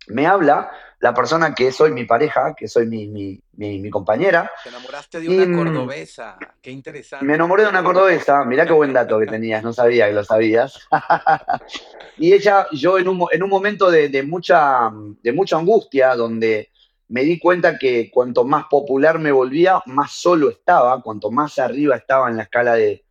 [0.08, 0.70] me habla
[1.00, 4.50] la persona que soy mi pareja, que soy mi, mi, mi, compañera.
[4.62, 7.24] Te enamoraste de una mm, cordobesa, qué interesante.
[7.24, 10.24] Me enamoré de una cordobesa, mirá qué buen dato que tenías, no sabía que lo
[10.24, 10.88] sabías.
[12.18, 14.90] y ella, yo en un, en un momento de, de, mucha,
[15.22, 16.70] de mucha angustia, donde
[17.08, 21.96] me di cuenta que cuanto más popular me volvía, más solo estaba, cuanto más arriba
[21.96, 23.05] estaba en la escala de,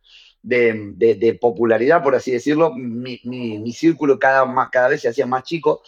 [0.46, 5.82] de, popularidad, por así decirlo, mi, círculo cada, cada vez se hacía más chico.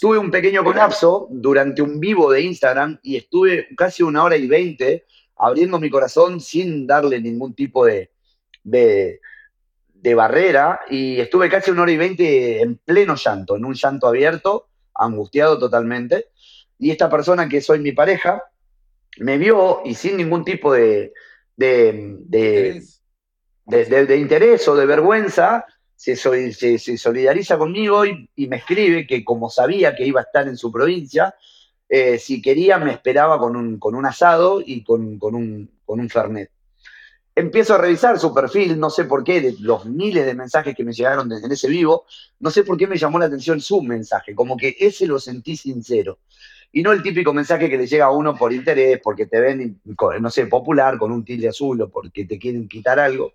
[0.00, 4.46] Tuve un pequeño colapso durante un vivo de Instagram y estuve casi una hora y
[4.46, 5.04] veinte
[5.36, 8.10] abriendo mi corazón sin darle ningún tipo de,
[8.62, 9.20] de,
[10.14, 14.68] barrera y estuve casi una hora y veinte en pleno llanto, en un llanto abierto,
[14.94, 16.28] angustiado totalmente.
[16.78, 18.42] Y esta persona que soy mi pareja
[19.18, 21.12] me vio y sin ningún tipo de,
[21.56, 22.82] de, de,
[23.66, 25.64] interés o de vergüenza,
[26.00, 30.56] se, se, solidariza conmigo y, me escribe que como sabía que iba a estar en
[30.56, 31.34] su provincia,
[31.88, 36.00] eh, si quería me esperaba con un, con un asado y con, con, un, con
[36.00, 36.50] un fernet.
[37.34, 40.84] Empiezo a revisar su perfil, no sé por qué, de los miles de mensajes que
[40.84, 42.06] me llegaron desde ese vivo,
[42.38, 45.56] no sé por qué me llamó la atención su mensaje, como que ese lo sentí
[45.56, 46.18] sincero.
[46.72, 49.80] Y no el típico mensaje que le llega a uno por interés, porque te ven,
[50.20, 53.34] no sé, popular, con un tilde azul o porque te quieren quitar algo,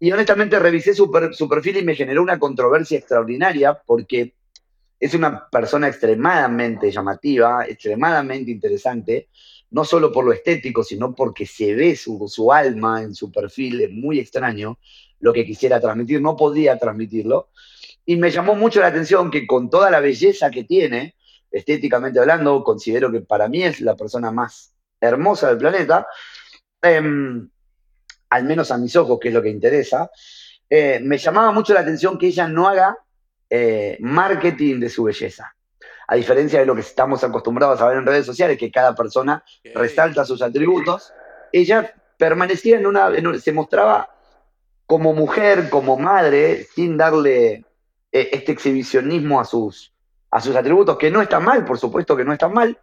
[0.00, 4.34] y honestamente revisé su, perfil y me generó una controversia extraordinaria porque
[4.98, 9.28] es una persona extremadamente llamativa, extremadamente interesante,
[9.70, 13.80] no solo por lo estético, sino porque se ve su, su alma en su perfil,
[13.82, 14.78] es muy extraño
[15.20, 17.50] lo que quisiera transmitir, no podía transmitirlo.
[18.06, 21.14] Y me llamó mucho la atención que con toda la belleza que tiene,
[21.50, 26.06] estéticamente hablando, considero que para mí es la persona más hermosa del planeta,
[26.82, 27.00] eh,
[28.34, 30.10] al menos a mis ojos, que es lo que interesa,
[30.68, 32.98] eh, me llamaba mucho la atención que ella no haga
[33.48, 35.54] eh, marketing de su belleza.
[36.08, 39.44] A diferencia de lo que estamos acostumbrados a ver en redes sociales, que cada persona
[39.72, 41.12] resalta sus atributos,
[41.52, 44.10] ella permanecía en una, se mostraba
[44.84, 47.64] como mujer, como madre, sin darle
[48.10, 49.92] eh, este exhibicionismo a sus,
[50.32, 52.76] a sus atributos, que no está mal, por supuesto que no está mal,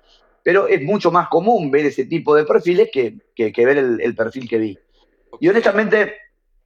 [0.44, 4.48] pero es mucho más común ver ese tipo de perfiles que, que, ver el, perfil
[4.48, 4.80] que vi.
[5.42, 6.18] Y honestamente,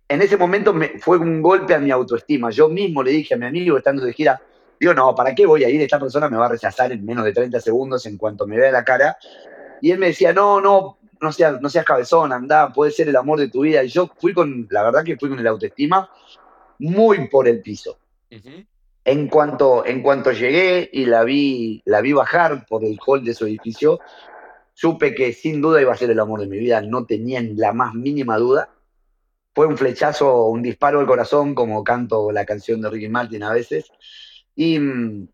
[0.05, 2.49] en ese momento me, fue un golpe a mi autoestima.
[2.49, 4.41] Yo mismo le dije a mi amigo, estando de gira,
[4.77, 5.81] digo, no, ¿para qué voy a ir?
[5.81, 8.73] Esta persona me va a rechazar en menos de 30 segundos en cuanto me vea
[8.73, 9.15] la cara.
[9.81, 13.15] Y él me decía, no, no, no seas, no seas cabezón, anda, puede ser el
[13.15, 13.81] amor de tu vida.
[13.81, 16.09] Y yo fui con, la verdad que fui con el autoestima
[16.79, 17.97] muy por el piso.
[19.05, 23.33] En cuanto, en cuanto llegué y la vi, la vi bajar por el hall de
[23.33, 24.01] su edificio,
[24.77, 27.71] Supe que sin duda iba a ser el amor de mi vida, no tenía la
[27.71, 28.69] más mínima duda.
[29.53, 33.53] Fue un flechazo, un disparo al corazón, como canto la canción de Ricky Martin a
[33.53, 33.89] veces.
[34.53, 35.29] Y mm,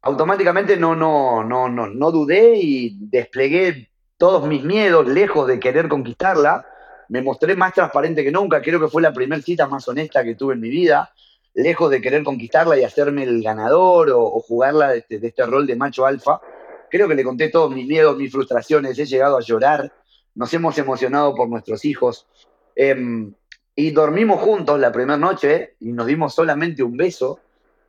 [0.00, 5.88] automáticamente no, no, no, no, no dudé y desplegué todos mis miedos, lejos de querer
[5.88, 6.64] conquistarla.
[7.10, 8.62] Me mostré más transparente que nunca.
[8.62, 11.12] Creo que fue la primera cita más honesta que tuve en mi vida.
[11.52, 15.76] Lejos de querer conquistarla y hacerme el ganador o, jugarla este, de este rol de
[15.76, 16.40] macho alfa
[16.92, 19.90] Creo que le conté todos mis miedos, mis frustraciones, he llegado a llorar,
[20.34, 22.26] nos hemos emocionado por nuestros hijos.
[22.76, 23.32] Em,
[23.74, 27.40] y dormimos juntos la primera noche y nos dimos solamente un beso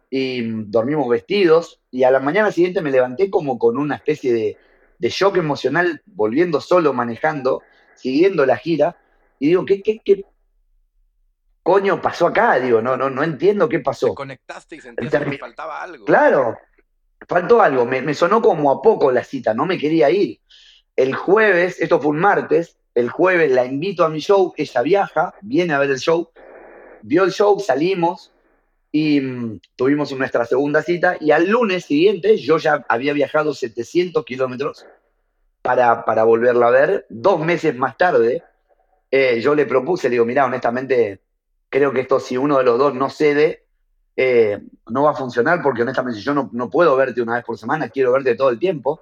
[0.10, 4.58] y dormimos vestidos y a la mañana siguiente me levanté como con una especie de,
[4.98, 7.62] de shock emocional, volviendo solo, manejando,
[7.96, 8.96] siguiendo la gira
[9.38, 10.24] y digo, ¿qué, qué, qué,
[11.62, 12.58] coño pasó acá?
[12.60, 14.16] Digo, no, no, no entiendo qué Te pasó.
[14.16, 16.06] conectaste y sentías termi- que te faltaba algo.
[16.06, 16.58] Claro,
[17.28, 20.40] faltó algo, me, sonó como a poco la cita, no me quería ir.
[20.96, 25.34] El jueves, esto fue un martes, el jueves la invito a mi show, ella viaja,
[25.42, 26.30] viene a ver el show,
[27.02, 28.32] vio el show, salimos
[28.92, 34.24] y mm, tuvimos nuestra segunda cita y al lunes siguiente yo ya había viajado 700
[34.24, 34.86] kilómetros
[35.64, 37.06] para, para volverla a ver.
[37.10, 38.44] Dos meses más tarde,
[39.10, 41.22] eh, yo le propuse, le digo, mira, honestamente,
[41.70, 43.63] creo que esto si uno de los dos no cede,
[44.16, 47.58] eh, no va a funcionar porque honestamente yo no, no puedo verte una vez por
[47.58, 49.02] semana, quiero verte todo el tiempo.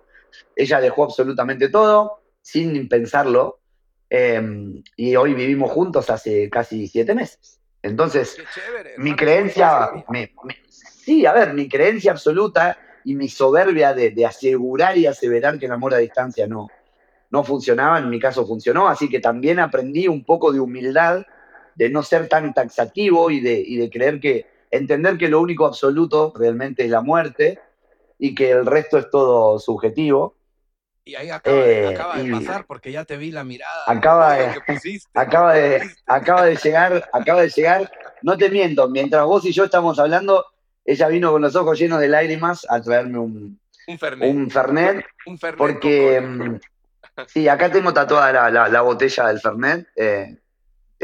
[0.56, 3.60] Ella dejó absolutamente todo sin pensarlo
[4.10, 4.42] eh,
[4.96, 7.60] y hoy vivimos juntos hace casi siete meses.
[7.82, 8.94] Entonces, chévere.
[8.98, 9.90] mi creencia,
[10.70, 15.66] sí, a ver, mi creencia absoluta y mi soberbia de, de asegurar y aseverar que
[15.66, 16.68] el amor a distancia no,
[17.32, 21.26] no funcionaba, en mi caso funcionó, así que también aprendí un poco de humildad,
[21.74, 25.66] de no ser tan taxativo y de, y de creer que, entender que lo único
[25.66, 27.60] absoluto realmente es la muerte
[28.18, 30.36] y que el resto es todo subjetivo.
[31.04, 33.84] Y ahí acaba, de, Eh, acaba de y- pasar porque ya te vi la mirada.
[33.88, 38.88] Acaba de- que pusiste, Acaba de, acaba de llegar, acaba de llegar, no te miento,
[38.88, 40.46] mientras vos y yo estamos hablando,
[40.86, 44.30] ella vino con los ojos llenos de lágrimas a traerme un, Un Fernet.
[44.36, 46.60] un Fernet, un Fernet porque con- mm,
[47.28, 50.38] sí, acá tengo tatuada la, la- la botella del Fernet, eh,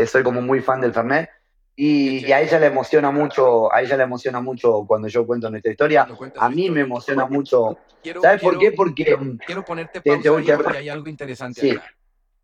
[0.05, 1.27] soy como muy fan del Fernet,
[1.79, 5.47] y, y a ella le emociona mucho, a ella le emociona mucho cuando yo cuento
[5.49, 8.75] nuestra historia, a mí me emociona mucho, Quiero- ¿sabes por quiero- qué?
[8.75, 11.69] Porque, mm, Quiero ponerte Te- pausa te a- porque hay algo interesante Sí.
[11.69, 11.85] acá,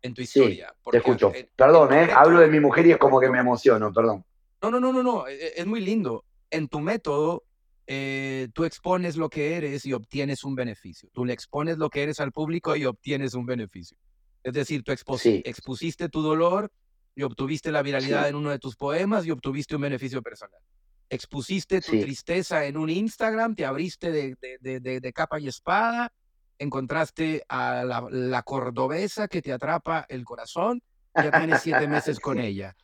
[0.02, 0.68] en tu Sí, historia.
[0.68, 3.18] te porque escucho, en- perdón, en eh, hablo de mi método- mujer y es como
[3.18, 4.24] que me emociono, perdón.
[4.62, 6.24] No, no, no, no, no, e- e- es muy lindo.
[6.50, 7.42] En tu método,
[7.88, 11.10] eh, tú expones lo que eres y obtienes un beneficio.
[11.12, 13.98] Tú le expones lo que eres al público y obtienes un beneficio.
[14.44, 14.92] Es decir, tú
[15.22, 15.42] Sí.
[15.44, 16.70] expusiste tu dolor
[17.14, 18.28] y obtuviste la viralidad Sí.
[18.30, 20.60] en uno de tus poemas y obtuviste un beneficio personal.
[21.08, 22.00] Expusiste tu Sí.
[22.00, 26.12] tristeza en un Instagram, te abriste de, de- de- de- capa y espada,
[26.58, 30.82] encontraste a la, la cordobesa que te atrapa el corazón,
[31.14, 32.44] ya tienes siete meses con Sí.
[32.46, 32.76] ella.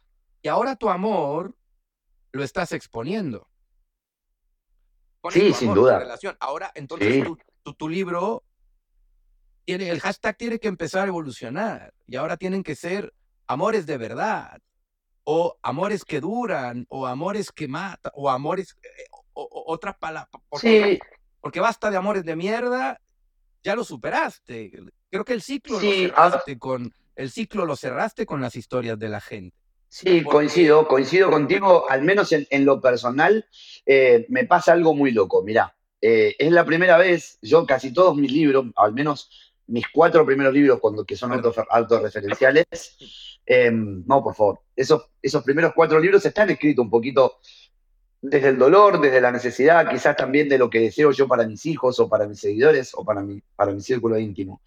[0.43, 1.57] Y ahora tu amor
[2.33, 3.49] lo estás exponiendo.
[5.21, 5.99] Pones Sí, sin amor, tu duda.
[5.99, 6.37] relación.
[6.41, 7.23] Ahora, entonces, Sí.
[7.23, 8.45] tu, tu- tu libro,
[9.67, 11.93] tiene, el hashtag tiene que empezar a evolucionar.
[12.07, 13.13] Y ahora tienen que ser
[13.51, 14.61] amores de verdad.
[15.25, 18.89] O amores que duran, o amores que matan, o amores, eh,
[19.35, 20.31] o, o- otras palabras.
[20.61, 20.99] Sí,
[21.41, 23.01] Porque basta de amores de mierda,
[23.63, 24.73] ya lo superaste.
[25.11, 28.57] Creo que el ciclo Sí, lo a- cerraste con el ciclo lo cerraste con las
[28.57, 29.55] historias de la gente.
[29.89, 33.45] Sí, Porque- coincido, coincido contigo, al menos en, en lo personal,
[33.87, 35.43] eh, me pasa algo muy loco.
[35.43, 40.27] Mirá, eh, es la primera vez, yo casi todos mis libros, al menos mis cuatro
[40.27, 42.97] primeros libros, cuando, que son auto- autorreferenciales,
[43.47, 47.39] eh, no, por favor, esos, esos primeros cuatro libros están escritos un poquito
[48.23, 51.65] desde el dolor, desde la necesidad, quizás también de lo que deseo yo para mis
[51.65, 54.61] hijos o para mis seguidores o para mi, para mi círculo íntimo.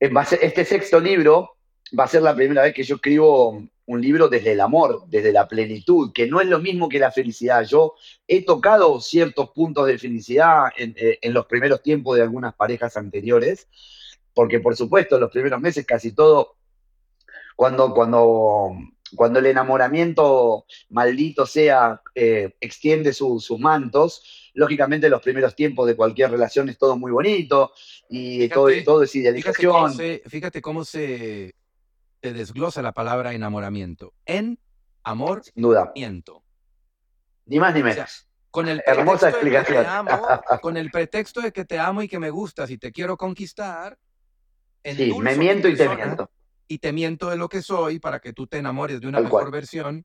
[0.00, 1.56] Eh, este sexto libro
[1.98, 5.30] va a ser la primera vez que yo escribo un libro desde el amor, desde
[5.30, 7.64] la plenitud, que no es lo mismo que la felicidad.
[7.64, 7.94] Yo
[8.26, 12.96] he tocado ciertos puntos de felicidad en, eh, en los primeros tiempos de algunas parejas
[12.96, 13.68] anteriores,
[14.34, 16.56] porque por supuesto, los primeros meses casi todo,
[17.56, 18.72] cuando, cuando,
[19.16, 25.94] cuando el enamoramiento maldito sea, eh, extiende su- sus mantos, lógicamente los primeros tiempos de
[25.96, 27.72] cualquier relación es todo muy bonito
[28.08, 29.32] y todo, Fíjate, todo es Fíjate
[29.66, 29.92] cómo idealización.
[29.94, 31.54] se, fíjate cómo se,
[32.22, 34.12] se desglosa la palabra enamoramiento.
[34.26, 34.58] En
[35.04, 36.42] amor, Sin duda, miento.
[37.46, 38.28] ni más ni sea, menos.
[38.50, 39.84] Con el Hermosa explicación.
[39.86, 40.10] amo,
[40.62, 43.96] con el pretexto de que te amo y que me gustas y te quiero conquistar,
[44.84, 46.30] Sí, me mi miento y te miento.
[46.68, 49.40] y te miento de lo que soy para que tú te enamores de una mejor
[49.42, 49.50] cual.
[49.50, 50.04] versión.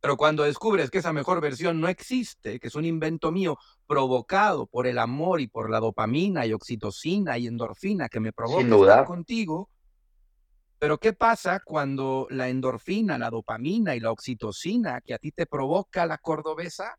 [0.00, 4.66] Pero cuando descubres que esa mejor versión no existe, que es un invento mío provocado
[4.66, 8.70] por el amor y por la dopamina y oxitocina y endorfina que me provoca Sin
[8.70, 8.90] duda.
[8.94, 9.70] estar contigo,
[10.80, 15.46] pero ¿qué pasa cuando la endorfina, la dopamina y la oxitocina que a ti te
[15.46, 16.98] provoca la cordobesa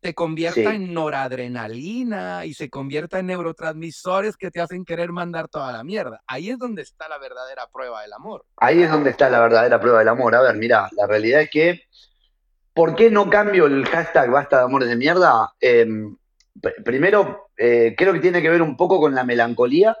[0.00, 0.66] te convierta Sí.
[0.76, 6.22] en noradrenalina y se convierta en neurotransmisores que te hacen querer mandar toda la mierda?
[6.26, 8.44] Ahí es donde está la verdadera prueba del amor.
[8.56, 10.34] Ahí es donde está la verdadera prueba del amor.
[10.34, 11.82] A ver, mira, la realidad es que,
[12.74, 15.52] ¿por qué no cambio el hashtag basta de amores de mierda?
[15.60, 19.96] Eh, pr- primero, eh, creo que tiene que ver un poco con la melancolía.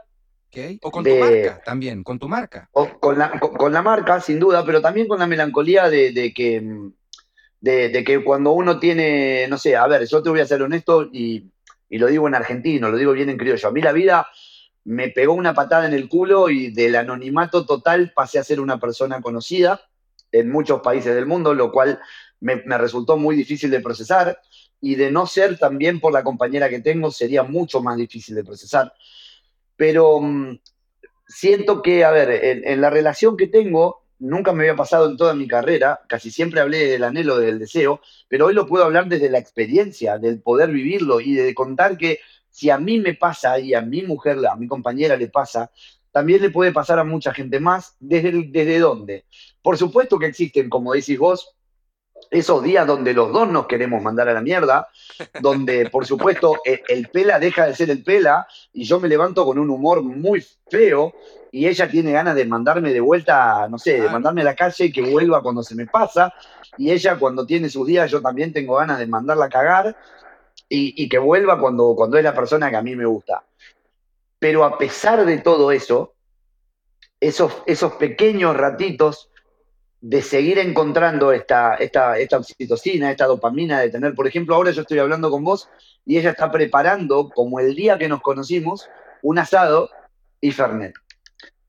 [0.82, 2.68] O con De- tu marca también, con tu marca.
[2.72, 6.10] o con la, con, con la marca, sin duda, pero también con la melancolía de,
[6.12, 6.92] de que, mm,
[7.60, 11.08] de, que cuando uno tiene, no sé, a ver, yo te voy a ser honesto
[11.12, 11.50] y,
[11.88, 13.68] y lo digo en argentino, lo digo bien en criollo.
[13.68, 14.28] A mí la vida
[14.84, 18.78] me pegó una patada en el culo y del anonimato total pasé a ser una
[18.78, 19.80] persona conocida.
[20.30, 21.98] en muchos países del mundo, lo cual
[22.40, 24.38] me, resultó muy difícil de procesar
[24.78, 28.44] y de no ser también por la compañera que tengo sería mucho más difícil de
[28.44, 28.92] procesar.
[29.76, 30.60] Pero mm,
[31.26, 35.34] siento que, a ver, en la relación que tengo, nunca me había pasado en toda
[35.34, 39.30] mi carrera, casi siempre hablé del anhelo, del deseo, pero hoy lo puedo hablar desde
[39.30, 43.74] la experiencia, del poder vivirlo y de contar que si a mí me pasa y
[43.74, 45.70] a mi mujer, a mi compañera le pasa,
[46.10, 47.94] también le puede pasar a mucha gente más.
[48.00, 49.24] ¿Desde, desde dónde?
[49.62, 51.54] Por supuesto que existen, como decís vos,
[52.30, 54.88] esos días donde los dos nos queremos mandar a la mierda,
[55.40, 59.44] donde por supuesto el, el, pela deja de ser el pela y yo me levanto
[59.44, 61.14] con un humor muy feo
[61.50, 64.86] y ella tiene ganas de mandarme de vuelta, no sé, de mandarme a la calle
[64.86, 66.32] y que vuelva cuando se me pasa
[66.76, 69.96] y ella cuando tiene sus días yo también tengo ganas de mandarla a cagar
[70.68, 73.44] y, y que vuelva cuando, cuando es la persona que a mí me gusta.
[74.38, 76.14] Pero a pesar de todo eso,
[77.20, 79.30] esos, esos pequeños ratitos
[80.00, 84.82] de seguir encontrando esta, esta, esta oxitocina, esta dopamina, de tener, por ejemplo, ahora yo
[84.82, 85.68] estoy hablando con vos
[86.04, 88.88] y ella está preparando, como el día que nos conocimos,
[89.22, 89.90] un asado
[90.40, 90.94] y Fernet.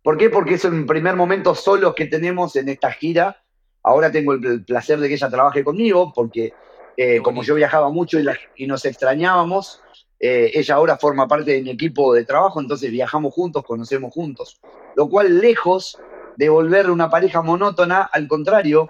[0.03, 0.29] ¿Por qué?
[0.29, 3.41] Porque es un primer momento solos que tenemos en esta gira.
[3.83, 6.53] Ahora tengo el placer de que ella trabaje conmigo, porque
[6.97, 9.81] eh, como yo viajaba mucho y, la, y nos extrañábamos,
[10.19, 14.59] eh, ella ahora forma parte de mi equipo de trabajo, entonces viajamos juntos, conocemos juntos.
[14.95, 15.97] Lo cual, lejos
[16.35, 18.89] de volver una pareja monótona, al contrario,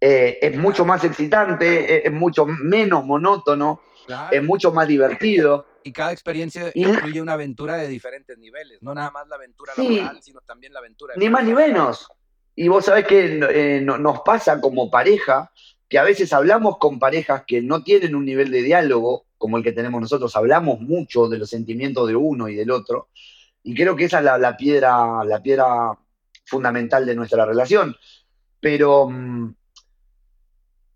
[0.00, 3.80] eh, es mucho más excitante, es, es mucho menos monótono,
[4.30, 5.66] es mucho más divertido.
[5.84, 9.72] Y cada experiencia y, incluye una aventura de diferentes niveles, no nada más la aventura
[9.74, 11.14] sí, laboral, sino también la aventura.
[11.16, 12.08] Ni más ni menos.
[12.54, 15.50] Y vos sabés que eh, no, nos pasa como pareja
[15.88, 19.64] que a veces hablamos con parejas que no tienen un nivel de diálogo como el
[19.64, 23.08] que tenemos nosotros, hablamos mucho de los sentimientos de uno y del otro,
[23.64, 25.98] y creo que esa es la, la piedra, la piedra
[26.44, 27.96] fundamental de nuestra relación.
[28.60, 29.52] Pero um,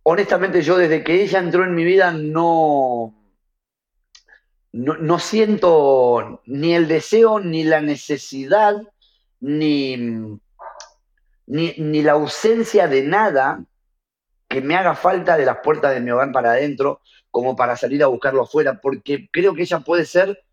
[0.05, 3.25] honestamente yo desde que ella entró en mi vida no,
[4.76, 8.76] no, siento ni el deseo, ni la necesidad,
[9.40, 9.96] ni,
[11.46, 13.64] ni, ni, la ausencia de nada
[14.48, 18.02] que me haga falta de las puertas de mi hogar para adentro, como para salir
[18.02, 20.44] a buscarlo afuera, porque creo que ella puede ser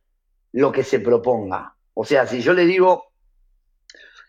[0.53, 1.75] lo que se proponga.
[1.93, 3.11] O sea, si yo le digo,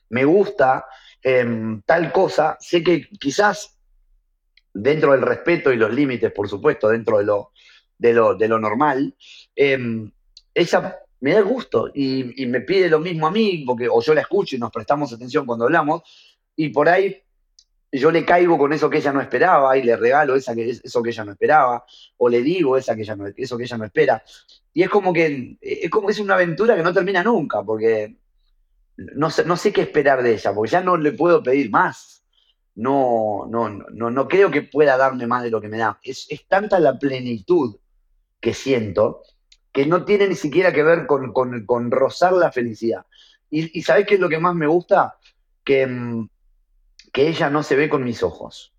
[0.09, 0.87] me gusta
[1.23, 1.47] eh,
[1.87, 3.79] tal cosa, sé que quizás
[4.73, 7.53] dentro del respeto y los límites, por supuesto, dentro de lo,
[7.97, 9.15] de lo, de lo normal,
[9.57, 10.11] eh,
[10.55, 14.21] ella me da gusto y, me pide lo mismo a mí, porque o yo la
[14.21, 16.03] escucho y nos prestamos atención cuando hablamos,
[16.55, 17.23] y por ahí
[17.91, 21.25] yo le caigo con eso que ella no esperaba y le regalo eso que ella
[21.25, 21.85] no esperaba,
[22.19, 24.23] o le digo eso que ella no espera.
[24.75, 28.17] Y es como que es como es una aventura que no termina nunca, porque
[28.97, 32.23] no sé, no sé qué esperar de ella, porque ya no le puedo pedir más.
[32.75, 35.99] No, no, no, no creo que pueda darme más de lo que me da.
[36.03, 37.77] Es, es tanta la plenitud
[38.41, 39.23] que siento
[39.75, 43.05] que no tiene ni siquiera que ver con, con, con rozar la felicidad.
[43.51, 45.19] Y, y ¿sabes qué es lo que más me gusta?
[45.65, 46.29] Que, mm,
[47.13, 48.73] que ella no se ve con mis ojos.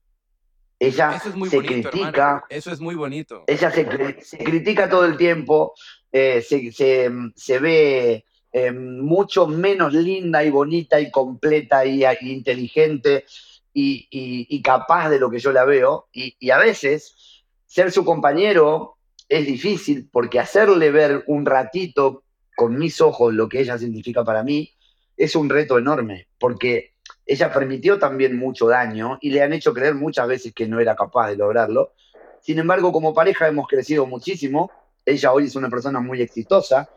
[0.79, 2.07] Ella se bonito, critica.
[2.07, 2.43] Hermano.
[2.49, 3.43] Eso es muy bonito.
[3.45, 3.85] Ella se,
[4.21, 5.73] se critica todo el tiempo,
[6.11, 12.31] eh, se, se, se ve eh, mucho menos linda y bonita y completa y, y
[12.31, 13.25] inteligente
[13.73, 16.07] y, y, y, capaz de lo que yo la veo.
[16.13, 18.94] Y, a veces ser su compañero
[19.27, 22.23] es difícil porque hacerle ver un ratito
[22.55, 24.71] con mis ojos lo que ella significa para mí
[25.17, 26.93] es un reto enorme porque
[27.25, 30.95] ella permitió también mucho daño y le han hecho creer muchas veces que no era
[30.95, 31.93] capaz de lograrlo.
[32.41, 34.71] Sin embargo, como pareja hemos crecido muchísimo.
[35.05, 36.89] Ella hoy es una persona muy exitosa,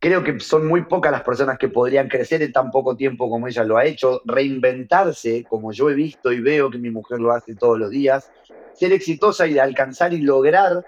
[0.00, 3.46] creo que son muy pocas las personas que podrían crecer en tan poco tiempo como
[3.46, 7.32] ella lo ha hecho, reinventarse como yo he visto y veo que mi mujer lo
[7.32, 8.30] hace todos los días,
[8.72, 10.84] ser exitosa y alcanzar y lograr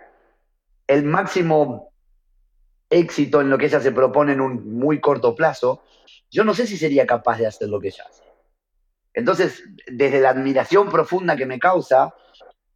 [0.87, 1.93] el máximo
[2.91, 5.83] éxito en lo que ella se propone en un muy corto plazo,
[6.31, 8.23] yo no sé si sería capaz de hacer lo que ella hace.
[9.15, 12.15] Entonces, desde la admiración profunda que me causa,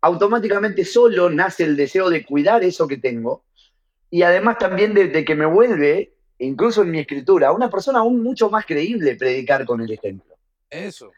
[0.00, 3.44] automáticamente solo nace el deseo de cuidar eso que tengo
[4.10, 8.50] y además también de, que me vuelve incluso en mi escritura, una persona aún mucho
[8.50, 10.36] más creíble predicar con el ejemplo.
[10.68, 11.10] Eso.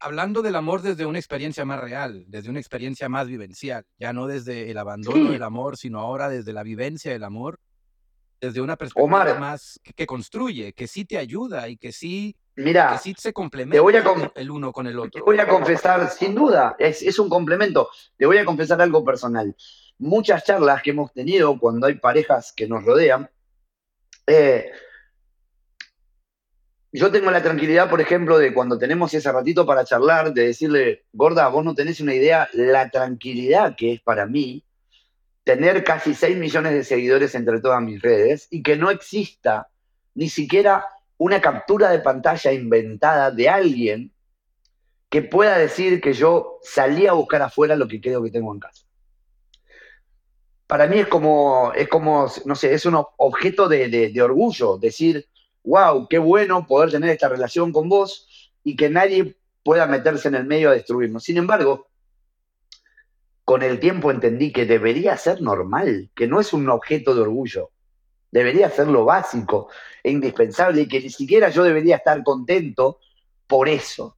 [0.00, 4.26] Hablando del amor desde una experiencia más real, desde una experiencia más vivencial, ya no
[4.26, 5.32] desde el abandono sí.
[5.32, 7.58] del amor, sino ahora desde la vivencia del amor,
[8.40, 12.36] desde una perspectiva Omar, más que, que, construye, que sí te ayuda y que sí,
[12.56, 15.10] mira, que sí se complementa te voy a el uno con el otro.
[15.10, 17.88] Te voy a confesar, sin duda, es, es un complemento.
[18.16, 19.54] Te voy a confesar algo personal.
[19.98, 23.28] Muchas charlas que hemos tenido cuando hay parejas que nos rodean,
[24.26, 24.70] eh,
[26.92, 31.04] yo tengo la tranquilidad, por ejemplo, de cuando tenemos ese ratito para charlar, de decirle,
[31.12, 34.64] gorda, vos no tenés una idea, la tranquilidad que es para mí
[35.44, 39.68] tener casi 6 millones de seguidores entre todas mis redes y que no exista
[40.14, 40.86] ni siquiera
[41.18, 44.12] una captura de pantalla inventada de alguien
[45.10, 48.60] que pueda decir que yo salí a buscar afuera lo que creo que tengo en
[48.60, 48.84] casa.
[50.66, 55.26] Para mí es como, es como no sé, es un objeto de, de orgullo, decir,
[55.64, 60.34] wow, qué bueno poder tener esta relación con vos y que nadie pueda meterse en
[60.34, 61.24] el medio a destruirnos.
[61.24, 61.88] Sin embargo,
[63.44, 67.70] con el tiempo entendí que debería ser normal, que no es un objeto de orgullo,
[68.30, 69.68] debería ser lo básico
[70.02, 72.98] e indispensable y que ni siquiera yo debería estar contento
[73.46, 74.16] por eso.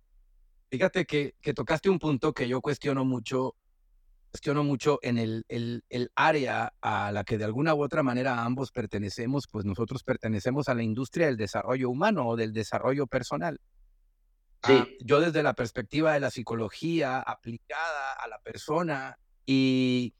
[0.70, 3.56] Fíjate que, tocaste un punto que yo cuestiono mucho,
[4.30, 8.44] cuestiono mucho en el, el, el, área a la que de alguna u otra manera
[8.44, 13.60] ambos pertenecemos, pues nosotros pertenecemos a la industria del desarrollo humano o del desarrollo personal.
[14.62, 14.72] Sí.
[14.72, 20.14] Ah, yo desde la perspectiva de la psicología aplicada a la persona y,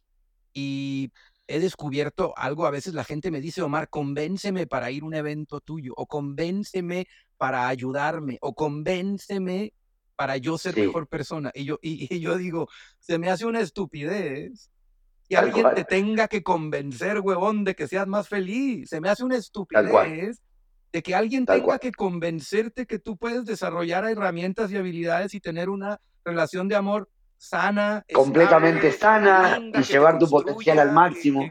[0.52, 1.12] y
[1.46, 5.14] he descubierto algo, a veces la gente me dice, Omar, convénceme para ir a un
[5.14, 7.06] evento tuyo, o convénceme
[7.36, 9.72] para ayudarme, o convénceme
[10.20, 11.50] para yo ser mejor persona.
[11.54, 12.68] Y yo, y, yo digo,
[12.98, 14.70] se me hace una estupidez
[15.26, 18.90] que alguien te tenga que convencer, huevón, de que seas más feliz.
[18.90, 20.42] Se me hace una estupidez
[20.92, 25.70] de que alguien tenga que convencerte que tú puedes desarrollar herramientas y habilidades y tener
[25.70, 27.08] una relación de amor
[27.38, 31.50] sana, completamente sana y llevar tu potencial al máximo.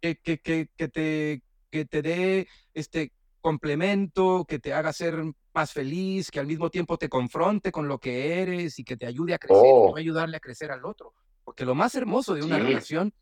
[0.00, 5.22] Que, que, que, te, que te dé este complemento, que te haga ser
[5.56, 9.06] más feliz, que al mismo tiempo te confronte con lo que eres y que te
[9.06, 9.96] ayude a crecer y oh.
[9.96, 11.14] ayudarle a crecer al otro.
[11.44, 13.12] Porque lo más hermoso de una relación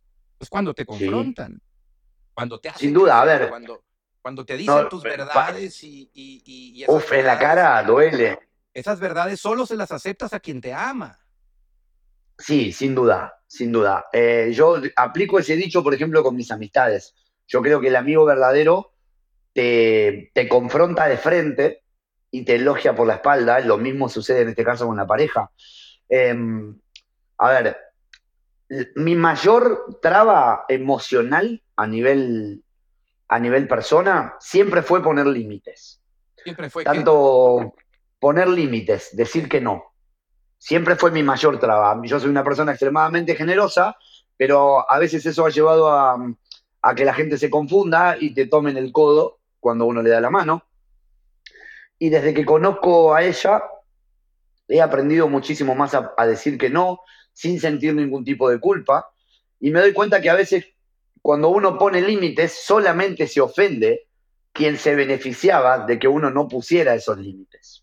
[0.41, 1.63] es cuando te confrontan,
[2.35, 3.49] cuando te hacen Sin duda, a ver.
[3.49, 3.85] Cuando,
[4.21, 6.11] cuando te dicen tus verdades y...
[6.13, 8.37] y, y, Uf, en la cara duele.
[8.73, 11.21] Esas verdades solo se las aceptas a quien te ama.
[12.37, 14.07] Sí, sin duda, sin duda.
[14.13, 17.15] Eh, yo aplico ese dicho, por ejemplo, con mis amistades.
[17.47, 18.93] Yo creo que el amigo verdadero
[19.53, 21.84] te, te confronta de frente
[22.39, 23.61] y te elogia por la espalda.
[23.61, 25.51] Lo mismo sucede en este caso con la pareja.
[26.09, 26.77] Em,
[27.39, 27.77] a ver,
[28.97, 32.63] mi mayor traba emocional a nivel,
[33.29, 36.01] a nivel persona siempre fue poner límites.
[36.43, 36.85] Siempre fue.
[36.85, 37.75] Tanto
[38.19, 39.95] poner límites, decir que no
[40.65, 42.01] siempre fue mi mayor traba.
[42.05, 43.99] Yo soy una persona extremadamente generosa,
[44.39, 46.17] pero a veces eso ha llevado a,
[46.97, 50.31] que la gente se confunda y te tomen el codo cuando uno le da la
[50.31, 50.65] mano.
[52.05, 53.63] Y desde que conozco a ella,
[54.69, 57.01] he aprendido muchísimo más a, a decir que no,
[57.33, 59.09] sin sentir ningún tipo de culpa.
[59.59, 60.67] Y me doy cuenta que a veces
[61.23, 64.07] cuando uno pone límites, solamente se ofende
[64.53, 67.83] quien se beneficiaba de que uno no pusiera esos límites.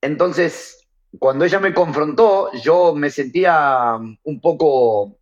[0.00, 5.18] Entonces, cuando ella me confrontó, yo me sentía un poco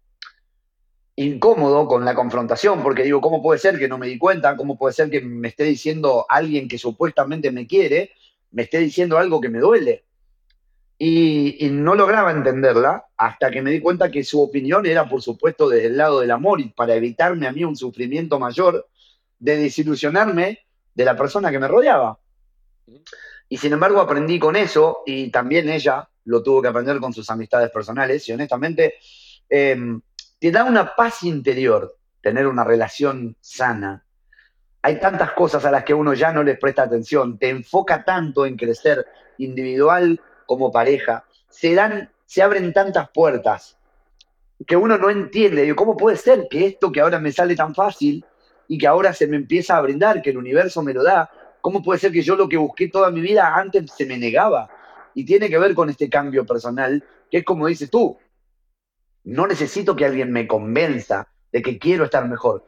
[1.16, 4.56] incómodo con la confrontación, porque digo, ¿cómo puede ser que no me di cuenta?
[4.56, 8.12] ¿Cómo puede ser que me esté diciendo alguien que supuestamente me quiere,
[8.50, 10.04] me esté diciendo algo que me duele?
[10.98, 15.68] Y, no lograba entenderla hasta que me di cuenta que su opinión era, por supuesto,
[15.68, 18.88] desde el lado del amor y para evitarme a mí un sufrimiento mayor
[19.38, 20.60] de desilusionarme
[20.94, 22.18] de la persona que me rodeaba.
[23.48, 27.28] Y sin embargo aprendí con eso y también ella lo tuvo que aprender con sus
[27.30, 28.94] amistades personales y honestamente
[29.48, 30.00] em,
[30.42, 34.04] te da una paz interior tener una relación sana.
[34.82, 38.44] Hay tantas cosas a las que uno ya no les presta atención, te enfoca tanto
[38.44, 39.06] en crecer
[39.38, 43.78] individual como pareja, se dan, se abren tantas puertas
[44.66, 45.72] que uno no entiende.
[45.76, 48.24] ¿Cómo puede ser que esto que ahora me sale tan fácil
[48.66, 51.30] y que ahora se me empieza a brindar, que el universo me lo da,
[51.60, 54.68] ¿Cómo puede ser que yo lo que busqué toda mi vida antes se me negaba?
[55.14, 58.18] Y tiene que ver con este cambio personal, que es como dices tú,
[59.24, 62.64] no necesito que alguien me convenza de que quiero estar mejor.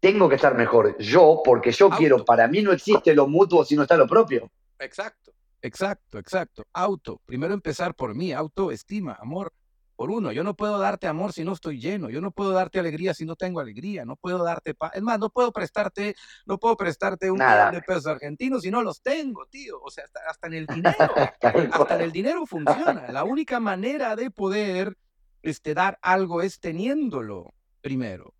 [0.00, 2.24] Tengo que estar mejor yo porque yo quiero.
[2.24, 4.50] Para mí no existe lo mutuo si no está lo propio.
[4.78, 6.64] Exacto, exacto, exacto.
[6.72, 7.20] Auto.
[7.26, 9.52] Primero empezar por mí, autoestima, amor
[10.00, 10.32] por uno.
[10.32, 12.08] Yo no puedo darte amor si no estoy lleno.
[12.08, 14.06] Yo no puedo darte alegría si no tengo alegría.
[14.06, 14.92] No puedo darte paz.
[14.94, 16.14] Es más, no puedo prestarte,
[16.46, 19.78] no puedo prestarte un millón de pesos argentinos si no los tengo, tío.
[19.82, 20.96] O sea, hasta, en el dinero,
[21.72, 23.12] hasta en el dinero funciona.
[23.12, 24.96] La única manera de poder
[25.42, 28.34] este, dar algo es teniéndolo primero.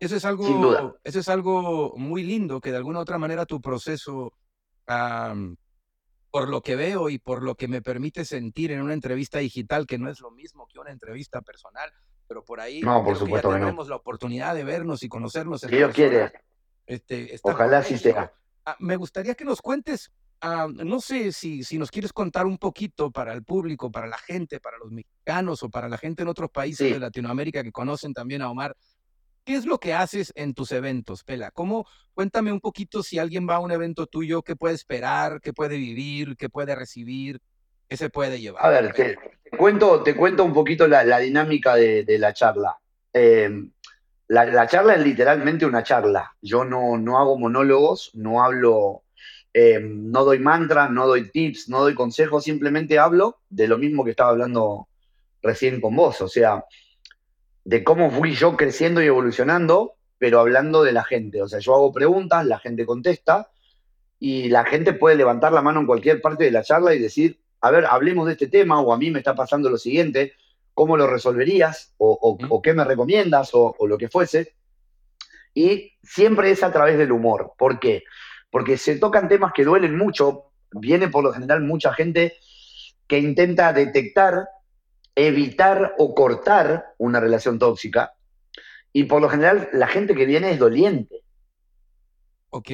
[0.00, 3.60] Eso es algo, eso es algo muy lindo que de alguna u otra manera tu
[3.60, 4.32] proceso
[6.30, 9.86] por lo que veo y por lo que me permite sentir en una entrevista digital,
[9.86, 11.90] que no es lo mismo que una entrevista personal,
[12.26, 15.60] pero por ahí no, por supuesto tenemos la oportunidad de vernos y conocernos.
[15.60, 16.32] Si Dios quiere.
[16.86, 18.32] Este, Ojalá sí sea.
[18.66, 22.58] Ah, me gustaría que nos cuentes, ah, no sé si, si nos quieres contar un
[22.58, 26.28] poquito para el público, para la gente, para los mexicanos o para la gente en
[26.28, 26.92] otros países Sí.
[26.92, 28.76] de Latinoamérica que conocen también a Omar.
[29.44, 31.50] ¿Qué es lo que haces en tus eventos, Pela?
[31.50, 31.86] ¿Cómo?
[32.14, 35.76] Cuéntame un poquito si alguien va a un evento tuyo, qué puede esperar, qué puede
[35.76, 37.40] vivir, qué puede recibir,
[37.88, 38.64] qué se puede llevar.
[38.64, 39.16] A ver, te,
[39.50, 42.78] te cuento, te cuento un poquito la, la dinámica de, de la charla.
[43.12, 43.50] Eh,
[44.28, 46.34] la, la charla es literalmente una charla.
[46.40, 49.02] Yo no, no hago monólogos, no hablo,
[49.52, 54.04] eh, no doy mantras, no doy tips, no doy consejos, simplemente hablo de lo mismo
[54.04, 54.88] que estaba hablando
[55.44, 56.20] recién con vos.
[56.20, 56.64] O sea,
[57.64, 61.42] de cómo fui yo creciendo y evolucionando, pero hablando de la gente.
[61.42, 63.50] O sea, yo hago preguntas, la gente contesta
[64.18, 67.38] y la gente puede levantar la mano en cualquier parte de la charla y decir,
[67.60, 70.32] a ver, hablemos de este tema o a mí me está pasando lo siguiente,
[70.74, 71.94] ¿cómo lo resolverías?
[71.98, 73.54] ¿O, o- o qué me recomiendas?
[73.54, 74.54] O, o lo que fuese.
[75.54, 77.52] Y siempre es a través del humor.
[77.56, 78.02] ¿Por qué?
[78.50, 80.50] Porque se tocan temas que duelen mucho.
[80.72, 82.34] Viene por lo general mucha gente
[83.06, 84.48] que intenta detectar,
[85.14, 88.14] evitar o cortar una relación tóxica.
[88.92, 91.22] Y por lo general la gente que viene es doliente.
[92.50, 92.70] Ok,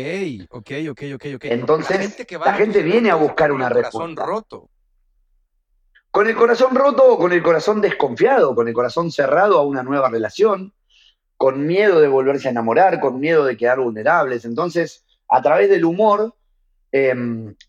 [0.51, 1.45] ok, ok, ok, ok.
[1.45, 4.27] Entonces, que la gente viene a buscar con una el corazón respuesta.
[4.27, 4.71] roto.
[6.11, 9.83] Con el corazón roto o con el corazón desconfiado, con el corazón cerrado a una
[9.83, 10.75] nueva relación,
[11.37, 14.45] con miedo de volverse a enamorar, con miedo de quedar vulnerables.
[14.45, 16.35] Entonces, a través del humor,
[16.93, 17.15] eh,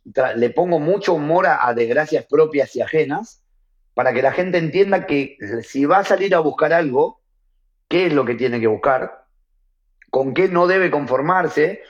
[0.05, 3.41] tra- le pongo mucho humor a, a desgracias propias y ajenas,
[3.93, 7.21] para que la gente entienda que si va a salir a buscar algo,
[7.87, 9.25] qué es lo que tiene que buscar,
[10.09, 11.81] con qué no debe conformarse,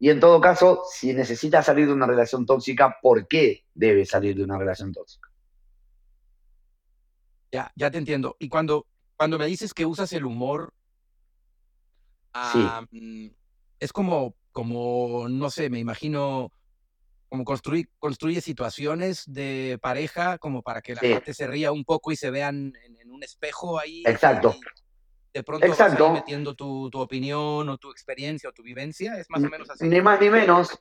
[0.00, 4.36] y en todo caso, si necesita salir de una relación tóxica, ¿por qué debe salir
[4.36, 5.28] de una relación tóxica?
[7.50, 8.36] Ya, ya te entiendo.
[8.38, 8.86] Y cuando,
[9.16, 10.72] cuando me dices que usas el humor,
[12.92, 13.26] mm,
[13.80, 16.52] es como, como, no sé, me imagino
[17.28, 21.08] como construir, construye situaciones de pareja como para que la Sí.
[21.12, 24.02] gente se ría un poco y se vean en, en un espejo ahí.
[24.06, 24.56] Exacto.
[25.34, 26.10] de pronto vas Exacto.
[26.12, 29.18] metiendo tu, tu opinión o tu experiencia o tu vivencia.
[29.20, 29.86] Es más o menos así.
[29.86, 30.80] Ni más ni menos.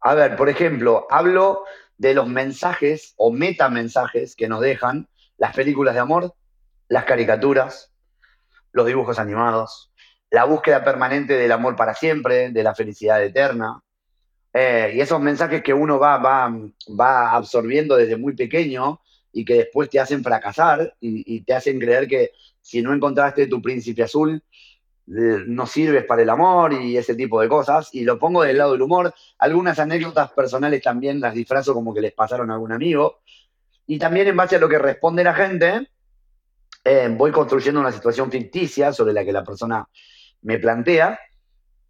[0.00, 1.62] A ver, por ejemplo, hablo
[1.98, 6.34] de los mensajes o metamensajes que nos dejan las películas de amor,
[6.88, 7.92] las caricaturas,
[8.72, 9.92] los dibujos animados,
[10.30, 13.82] la búsqueda permanente del amor para siempre, de la felicidad eterna.
[14.58, 16.50] Eh, y esos mensajes que uno va, va,
[16.98, 22.08] va absorbiendo desde muy pequeño y que después te hacen fracasar y, te hacen creer
[22.08, 22.30] que
[22.62, 24.42] si no encontraste tu príncipe azul,
[25.08, 27.90] eh, no sirves para el amor y ese tipo de cosas.
[27.92, 29.12] Y lo pongo del lado del humor.
[29.36, 33.20] Algunas anécdotas personales también las disfrazo como que les pasaron a algún amigo.
[33.86, 35.86] Y también en base a lo que responde la gente,
[36.82, 39.86] eh, voy construyendo una situación ficticia sobre la que la persona
[40.40, 41.20] me plantea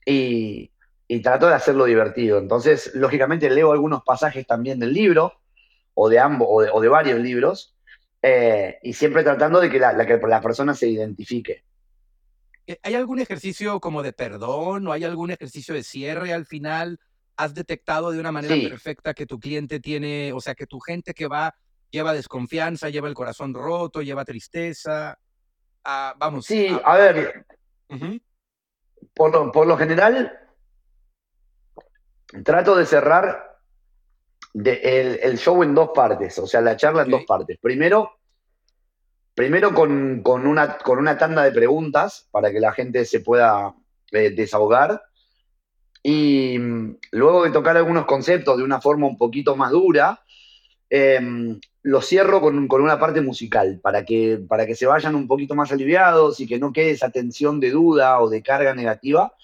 [0.05, 0.73] y,
[1.09, 2.39] y trato de hacerlo divertido.
[2.39, 5.41] Entonces, lógicamente, leo algunos pasajes también del libro,
[5.95, 7.77] o de ambos, o de, o de varios libros,
[8.23, 11.65] eh, y siempre tratando de que la, la- que la persona se identifique.
[12.67, 16.99] Eh, ¿Hay algún ejercicio como de perdón o hay algún ejercicio de cierre al final?
[17.37, 18.69] ¿Has detectado de una manera Sí.
[18.69, 21.55] perfecta que tu cliente tiene, o sea, que tu gente que va
[21.91, 25.17] lleva desconfianza, lleva el corazón roto, lleva tristeza?
[25.85, 26.47] Ah, vamos.
[26.47, 27.47] Sí, ah, a ver,
[27.89, 28.19] ujú,
[29.15, 30.37] por lo, por lo general,
[32.45, 33.59] trato de cerrar
[34.53, 37.59] de- el, el show en dos partes, o sea, la charla en dos partes.
[37.61, 38.13] Primero,
[39.35, 43.75] primero con, con una, con una tanda de preguntas para que la gente se pueda
[44.13, 45.03] eh, desahogar.
[46.03, 50.21] Y mm, luego de tocar algunos conceptos de una forma un poquito más dura,
[50.89, 51.21] eh,
[51.83, 55.55] lo cierro con, con una parte musical, para que, para que se vayan un poquito
[55.55, 59.35] más aliviados y que no quede esa tensión de duda o de carga negativa.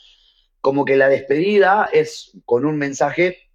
[0.62, 3.50] Como que la despedida es con un mensaje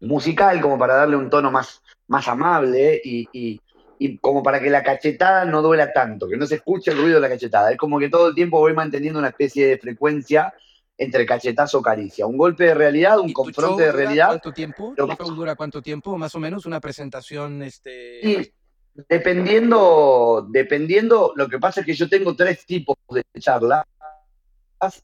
[0.00, 3.60] musical, como para darle un tono más, más amable y, y-
[4.00, 7.16] y como para que la cachetada no duela tanto, que no se escuche el ruido
[7.16, 7.72] de la cachetada.
[7.72, 10.54] Es como que todo el tiempo voy manteniendo una especie de frecuencia
[10.96, 12.24] entre cachetazo caricia.
[12.26, 14.28] Un golpe de realidad, un ¿Y tu confronte de realidad.
[14.28, 14.94] ¿Cuánto tiempo?
[14.96, 16.16] Lo- ¿Tu show dura cuánto tiempo?
[16.16, 18.20] Más o menos una presentación, este.
[18.26, 18.52] Y
[19.08, 23.84] dependiendo, dependiendo, lo que pasa es que yo tengo tres tipos de charlas,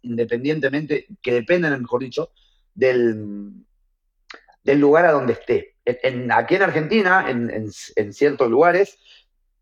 [0.03, 2.31] independientemente, que dependen, mejor dicho,
[2.75, 3.53] del,
[4.63, 5.77] del lugar a donde esté.
[5.85, 8.99] En- aquí en Argentina, en, en- en ciertos lugares,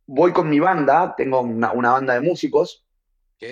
[0.07, 2.85] voy con mi banda, tengo una, una banda de músicos,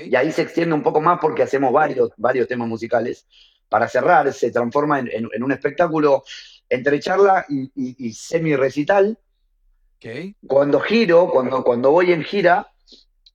[0.08, 3.26] y ahí se extiende un poco más porque hacemos varios, varios temas musicales.
[3.68, 6.22] Para cerrar, se transforma en, un espectáculo
[6.68, 9.18] entre charla y, y- y semi-recital.
[10.46, 12.69] Cuando giro, cuando, cuando voy en gira,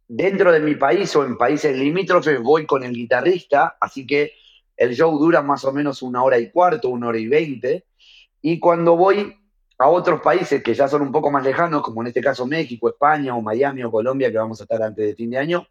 [0.08, 4.34] dentro de mi país o en países limítrofes voy con el guitarrista, así que
[4.78, 7.86] El show dura más o menos una hora y cuarto, una hora y veinte.
[8.42, 9.34] Y cuando voy
[9.78, 12.90] a otros países que ya son un poco más lejanos, como en este caso México,
[12.90, 15.68] España o Miami o Colombia, que vamos a estar antes de fin de año,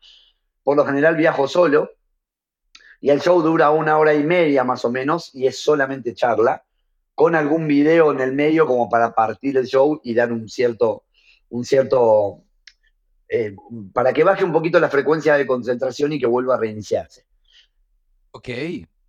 [0.62, 1.91] por lo general viajo solo
[3.05, 6.64] y el show dura una hora y media más o menos y es solamente charla,
[7.14, 11.05] con algún video en el medio como para partir el show y dar un cierto,
[11.51, 12.41] un cierto,
[13.37, 13.57] eh,
[13.93, 17.26] para que baje un poquito la frecuencia de concentración y que vuelva a reiniciarse.
[18.30, 18.49] Ok,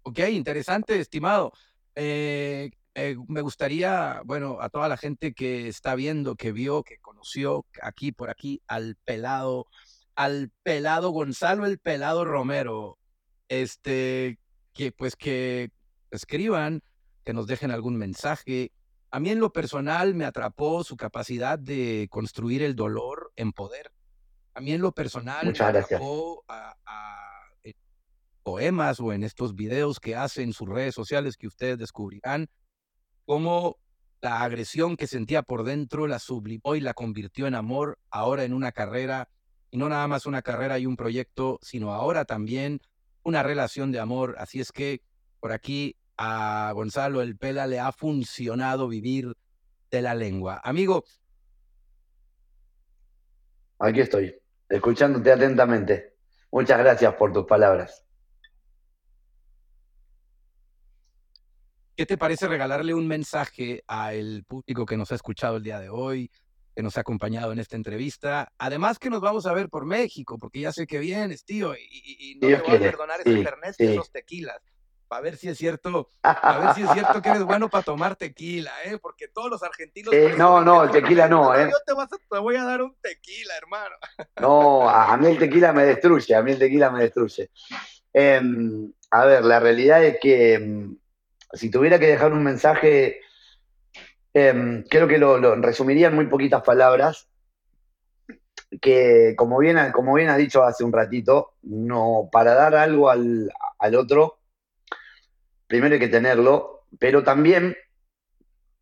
[0.01, 1.53] ok, interesante, estimado.
[1.93, 6.97] Eh, eh, me gustaría, bueno, a toda la gente que está viendo, que vio, que
[6.97, 9.67] conoció aquí por aquí al pelado,
[10.15, 12.97] al pelado Gonzalo el pelado Romero,
[13.47, 14.39] este,
[14.73, 15.69] que pues que
[16.09, 16.81] escriban,
[17.23, 18.71] que nos dejen algún mensaje.
[19.11, 23.94] A mí en lo personal me atrapó su capacidad de construir el dolor en poder.
[24.55, 26.01] A mí en lo personal Muchas gracias.
[26.47, 26.75] a,
[28.41, 32.47] poemas o en estos videos que hace en sus redes sociales que ustedes descubrirán,
[33.25, 33.77] cómo
[34.21, 38.53] la agresión que sentía por dentro la sublimó y la convirtió en amor, ahora en
[38.53, 39.29] una carrera,
[39.71, 42.81] y no nada más una carrera y un proyecto, sino ahora también
[43.23, 44.35] una relación de amor.
[44.37, 45.01] Así es que
[45.39, 49.35] por aquí a Gonzalo el Pela le ha funcionado vivir
[49.89, 50.61] de la lengua.
[50.63, 51.03] Amigo.
[53.79, 54.35] Aquí estoy,
[54.69, 56.15] escuchándote atentamente.
[56.51, 58.05] Muchas gracias por tus palabras.
[61.95, 65.87] ¿Qué te parece regalarle un mensaje al público que nos ha escuchado el día de
[65.87, 66.29] hoy,
[66.75, 68.51] que nos ha acompañado en esta entrevista?
[68.57, 71.79] Además que nos vamos a ver por México, porque ya sé que vienes, tío, y,
[71.89, 73.91] y, no Dios me voy a perdonar sí, ese internet y sí.
[73.93, 74.61] esos tequilas.
[75.09, 78.15] A ver si es cierto, a ver si es cierto que eres bueno para tomar
[78.15, 78.97] tequila, ¿eh?
[78.97, 80.13] Porque todos los argentinos...
[80.13, 81.69] Eh, no, no, el tequila no, ¿eh?
[81.69, 83.95] Yo te, vas a- te voy a dar un tequila, hermano.
[84.39, 87.49] No, a, mí el tequila me destruye, a mí el tequila me destruye.
[88.11, 90.97] Em, a ver, la realidad es que em,
[91.53, 93.21] si tuviera que dejar un mensaje,
[94.33, 97.29] em, creo que lo, lo resumiría en muy poquitas palabras,
[98.81, 103.09] que como bien, ha- como bien has dicho hace un ratito, no, para dar algo
[103.09, 104.39] al, al otro,
[105.67, 107.75] primero hay que tenerlo, pero también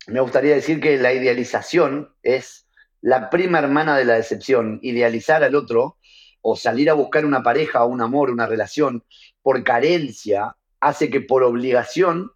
[0.06, 2.66] me gustaría decir que la idealización es
[3.00, 4.78] la prima hermana de la decepción.
[4.82, 5.98] Idealizar al otro
[6.42, 9.04] o salir a buscar una pareja, un amor, una relación
[9.42, 12.32] por carencia hace que por obligación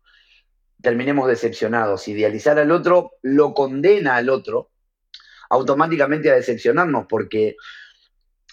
[0.80, 2.08] terminemos decepcionados.
[2.08, 4.70] Idealizar al otro lo condena al otro
[5.50, 7.56] automáticamente a decepcionarnos porque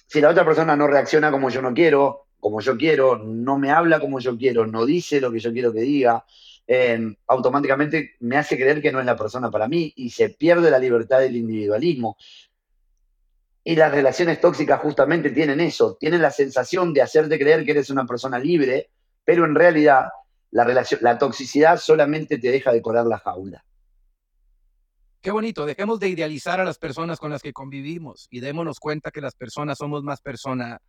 [0.08, 3.72] si la otra persona no reacciona como yo no quiero, como yo quiero, no me
[3.72, 6.24] habla como yo quiero, no dice lo que yo quiero que diga,
[6.68, 10.70] eh, automáticamente me hace creer que no es la persona para mí y se pierde
[10.70, 12.18] la libertad del individualismo.
[13.64, 17.90] Y las relaciones tóxicas justamente tienen eso, tienen la sensación de hacerte creer que eres
[17.90, 18.92] una persona libre,
[19.24, 20.10] pero en realidad
[20.52, 23.66] la, la toxicidad solamente te deja decorar la jaula.
[25.20, 29.10] Qué bonito, dejemos de idealizar a las personas con las que convivimos y démonos cuenta
[29.10, 30.80] que las personas somos más persona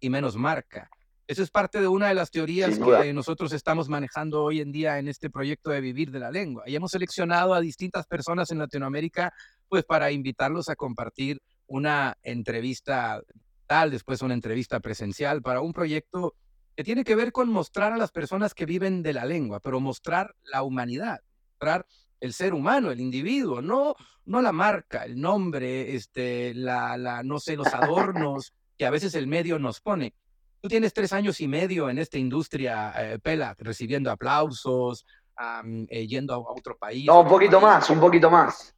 [0.00, 0.90] y menos marca.
[1.26, 4.98] Eso es parte de una de las teorías que nosotros estamos manejando hoy en día
[4.98, 6.62] en este proyecto de Vivir de la Lengua.
[6.66, 9.32] Y hemos seleccionado a distintas personas en Latinoamérica
[9.68, 13.20] pues para invitarlos a compartir una entrevista
[13.66, 16.34] tal, después una entrevista presencial para un proyecto
[16.76, 19.80] que tiene que ver con mostrar a las personas que viven de la lengua, pero
[19.80, 21.20] mostrar la humanidad,
[21.52, 21.86] mostrar
[22.20, 27.40] el ser humano, el individuo, no, no la marca, el nombre, este, la, la, no
[27.40, 30.14] sé, los adornos que a veces el medio nos pone.
[30.60, 35.06] Tú tienes tres años y medio en esta industria, eh, Pela, recibiendo aplausos,
[35.38, 37.06] um, eh, yendo a, otro país.
[37.06, 37.62] No, un poquito país.
[37.62, 38.74] más, un poquito más.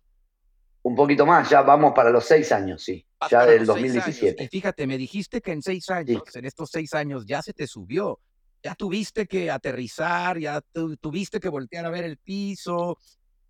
[0.83, 3.05] Un poquito más, ya vamos para los seis años, sí.
[3.21, 4.45] Vas ya del 2017.
[4.45, 6.39] Y fíjate, me dijiste que en seis años, sí.
[6.39, 8.21] en estos seis años, ya se te subió.
[8.63, 12.99] Ya tuviste que aterrizar, ya tu, tuviste que voltear a ver el piso,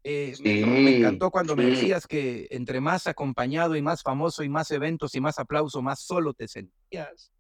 [0.05, 1.61] eh, sí, me, encantó cuando sí.
[1.61, 5.83] me decías que entre más acompañado y más famoso y más eventos y más aplauso,
[5.83, 7.33] más solo te sentías.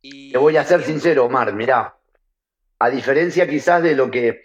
[0.00, 0.32] Y...
[0.32, 1.96] Te voy a ser sincero, Omar, mirá,
[2.78, 4.42] a diferencia quizás de lo que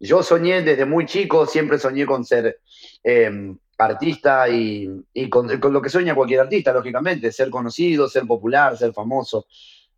[0.00, 2.60] yo soñé desde muy chico, siempre soñé con ser
[3.04, 8.26] eh, artista y, y con, con, lo que sueña cualquier artista, lógicamente, ser conocido, ser
[8.26, 9.46] popular, ser famoso,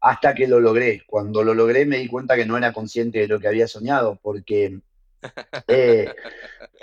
[0.01, 1.03] hasta que lo logré.
[1.07, 4.19] Cuando lo logré me di cuenta que no era consciente de lo que había soñado,
[4.23, 4.81] porque
[5.69, 6.15] eh,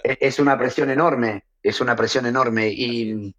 [0.04, 2.70] es una presión enorme, es una presión enorme.
[2.70, 3.34] Y,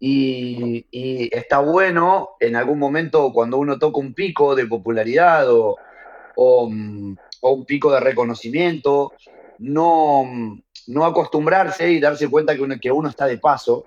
[0.00, 5.76] y, está bueno en algún momento cuando uno toca un pico de popularidad o,
[6.36, 9.12] o, un pico de reconocimiento,
[9.58, 10.24] no,
[10.88, 13.86] no, acostumbrarse y darse cuenta que uno, que uno está de paso,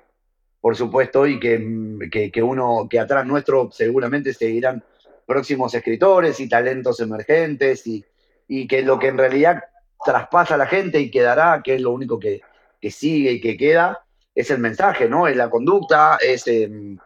[0.62, 4.84] por supuesto, y que, que, que uno, que atrás nuestro seguramente seguirán
[5.26, 8.04] próximos escritores y talentos emergentes y,
[8.48, 9.64] y que lo que en realidad
[10.04, 12.42] traspasa a la gente y quedará, que es lo único que,
[12.80, 14.00] que sigue y que queda,
[14.36, 15.28] es el mensaje, ¿no?
[15.28, 16.98] Es la conducta, es, em,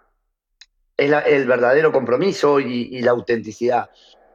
[0.98, 3.90] es la- el verdadero compromiso y, y la autenticidad.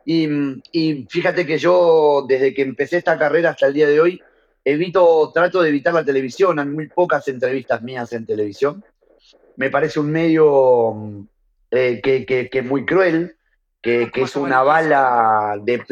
[0.05, 0.29] Y,
[0.73, 4.21] y fíjate que yo, desde que empecé esta carrera hasta el día de hoy,
[4.65, 8.85] evito, trato de evitar la televisión, hay muy pocas entrevistas mías en televisión.
[9.57, 11.27] Me parece un medio
[11.71, 13.37] eh, que, que- que es muy cruel,
[13.83, 15.83] que, que es una bala de...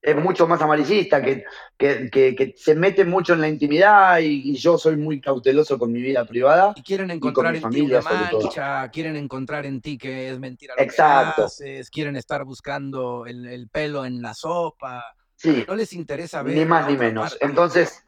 [0.00, 1.44] Es mucho más amarillista, que,
[1.76, 5.76] que, que- que se mete mucho en la intimidad y, y yo soy muy cauteloso
[5.76, 6.72] con mi vida privada.
[6.76, 10.30] Y quieren con encontrar mi en ti familia, una mancha, quieren encontrar en ti que
[10.30, 11.42] es mentira lo Exacto.
[11.42, 15.04] que haces, quieren estar buscando el, el pelo en la sopa.
[15.34, 17.30] Sí, No les interesa ver ni más ni menos.
[17.30, 17.44] parte.
[17.44, 18.04] Entonces,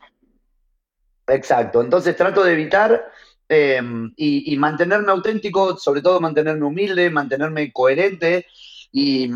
[1.26, 1.80] exacto.
[1.80, 3.04] Entonces trato de evitar
[3.48, 3.80] eh,
[4.16, 8.46] y, y mantenerme auténtico, sobre todo mantenerme humilde, mantenerme coherente
[8.92, 9.30] y,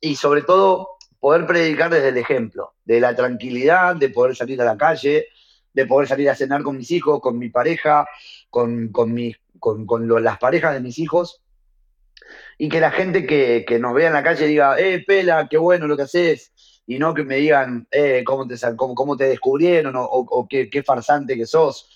[0.00, 0.93] y sobre todo
[1.24, 5.28] poder predicar desde el ejemplo, de la tranquilidad, de poder salir a la calle,
[5.72, 8.06] de poder salir a cenar con mis hijos, con mi pareja,
[8.50, 11.40] con, con, mis- con, con lo- las parejas de mis hijos.
[12.58, 15.56] Y que la gente que, que nos vea en la calle diga, eh, pela, qué
[15.56, 16.52] bueno lo que haces,
[16.86, 20.26] y no que me digan eh, cómo, te, sal- cómo, cómo te descubrieron o, o-
[20.28, 21.88] o qué, qué farsante que sos.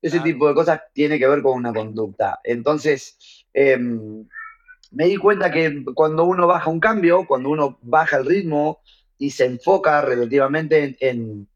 [0.00, 2.40] Ese tipo de cosas tiene que ver con una conducta.
[2.44, 4.26] Entonces, em,
[4.90, 8.80] me di cuenta que cuando uno baja un cambio, cuando uno baja el ritmo
[9.18, 11.46] y se enfoca relativamente en,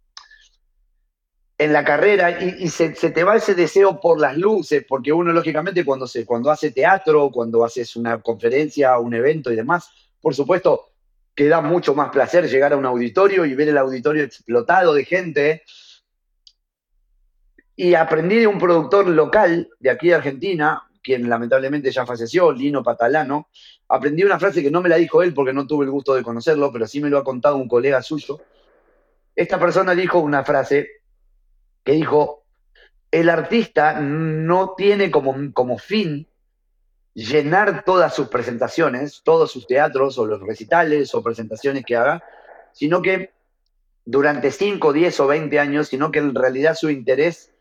[1.59, 5.85] en, la carrera y, se te va ese deseo por las luces, porque uno lógicamente
[5.85, 9.89] cuando, se, cuando hace teatro, cuando haces una conferencia, un evento y demás,
[10.21, 10.91] por supuesto
[11.35, 15.05] que da mucho más placer llegar a un auditorio y ver el auditorio explotado de
[15.05, 15.63] gente.
[17.77, 22.83] Y aprendí de un productor local de aquí de Argentina, quien lamentablemente ya falleció, Lino
[22.83, 23.49] Patalano,
[23.89, 26.23] aprendí una frase que no me la dijo él porque no tuve el gusto de
[26.23, 28.41] conocerlo, pero sí me lo ha contado un colega suyo.
[29.37, 30.89] Esta persona dijo una frase
[31.85, 32.45] que dijo,
[33.11, 36.27] el artista no tiene como, como fin
[37.13, 42.25] llenar todas sus presentaciones, todos sus teatros o los recitales o presentaciones que haga,
[42.73, 43.31] sino que
[44.07, 47.53] durante 5, 10 o 20 años, sino que en realidad su interés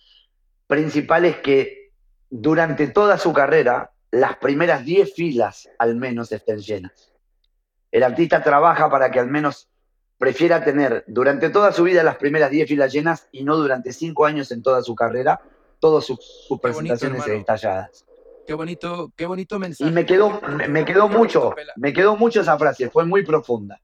[0.68, 1.83] principal es que
[2.36, 7.14] durante toda su carrera, las primeras 10 filas al menos estén llenas.
[7.92, 9.70] El artista trabaja para que al menos
[10.18, 14.26] prefiera tener durante toda su vida las primeras 10 filas llenas y no durante 5
[14.26, 15.42] años en toda su carrera
[15.80, 17.40] todas sus, bonito, presentaciones hermano.
[17.40, 18.06] estalladas.
[18.48, 19.88] Qué bonito, qué bonito mensaje.
[19.88, 23.24] Y me quedó, me, me quedó bonito, mucho, me quedó mucho esa frase, fue muy
[23.24, 23.80] profunda.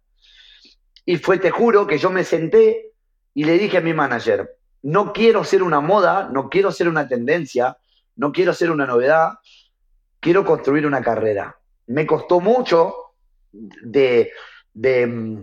[1.05, 2.93] Y fue, te juro, que yo me senté
[3.35, 7.07] y le dije a mi manager, no quiero ser una moda, no quiero ser una
[7.07, 7.77] tendencia,
[8.19, 9.39] no quiero ser una novedad,
[10.19, 11.57] quiero construir una carrera.
[11.87, 12.93] Me costó mucho
[13.51, 14.31] de,
[15.07, 15.39] mm,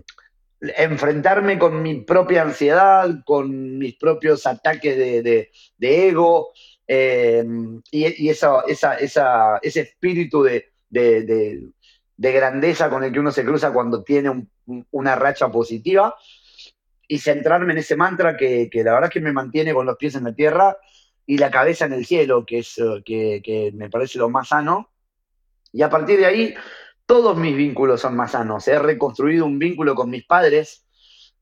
[0.61, 6.53] enfrentarme con mi propia ansiedad, con mis propios ataques de, ego
[6.87, 7.45] eh,
[7.91, 11.69] y, ese espíritu de, de- de-
[12.19, 14.51] de grandeza con el que uno se cruza cuando tiene un-
[14.91, 16.15] una racha positiva
[17.09, 19.97] y centrarme en ese mantra que, que la verdad es que me mantiene con los
[19.97, 20.77] pies en la tierra
[21.27, 23.03] y la cabeza en el cielo, que es eh,
[23.45, 24.91] que, me parece lo más sano.
[25.73, 26.55] Y a partir de ahí,
[27.05, 28.67] todos mis vínculos son más sanos.
[28.69, 30.87] He reconstruido un vínculo con mis padres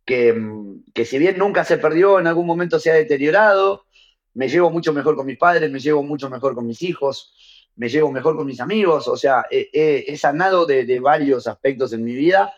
[0.05, 3.85] que, mm, que si bien nunca se perdió, en algún momento se ha deteriorado.
[4.33, 7.35] Me llevo mucho mejor con mis padres, me llevo mucho mejor con mis hijos,
[7.77, 9.07] me llevo mejor con mis amigos.
[9.07, 12.53] O sea, he sanado de, de varios aspectos en mi vida,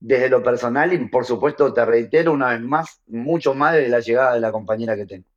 [0.00, 4.00] desde lo personal y por supuesto, te reitero una vez más, mucho más de la
[4.00, 5.31] llegada de la compañera que tengo.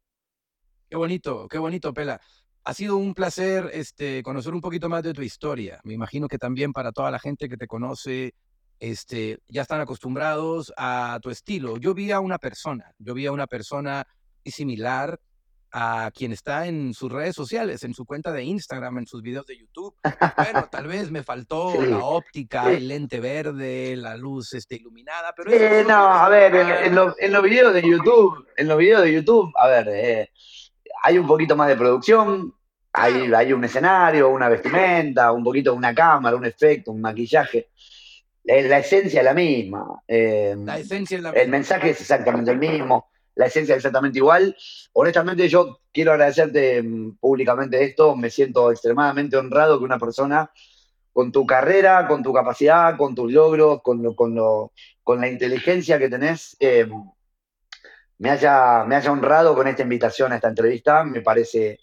[0.89, 2.19] Qué bonito, qué bonito, Pela.
[2.63, 5.79] Ha sido un placer este, conocer un poquito más de tu historia.
[5.83, 8.33] Me imagino que también para toda la gente que te conoce,
[8.79, 11.77] este, ya están acostumbrados a tu estilo.
[11.77, 14.05] Yo vi a una persona, yo vi a una persona
[14.43, 15.19] similar
[15.77, 19.45] a quien está en sus redes sociales, en su cuenta de Instagram, en sus videos
[19.45, 19.93] de YouTube.
[20.37, 22.75] Bueno, tal vez me faltó Sí, la óptica, sí.
[22.75, 27.33] el lente verde, la luz este, iluminada, pero Eh, no, a ver, en los, en
[27.33, 30.31] los videos de YouTube, en los videos de YouTube, a ver, eh,
[31.07, 32.51] hay un poquito más de producción,
[32.91, 37.69] hay, hay un escenario, una vestimenta, un poquito una cámara, un efecto, un maquillaje.
[38.43, 40.01] La, la esencia es la misma.
[40.07, 44.17] eh, La esencia es la el mensaje es exactamente el mismo, la esencia es exactamente
[44.17, 44.55] igual.
[44.93, 48.15] Honestamente, yo quiero agradecerte mm, públicamente esto.
[48.15, 50.49] Me siento extremadamente honrado que una persona
[51.13, 54.71] con tu carrera, con tu capacidad, con tus logros, con, lo- con, lo-
[55.03, 56.87] con la inteligencia que tenés, eh,
[58.17, 61.03] me, haya, me haya honrado con esta invitación a esta entrevista.
[61.03, 61.79] Me parece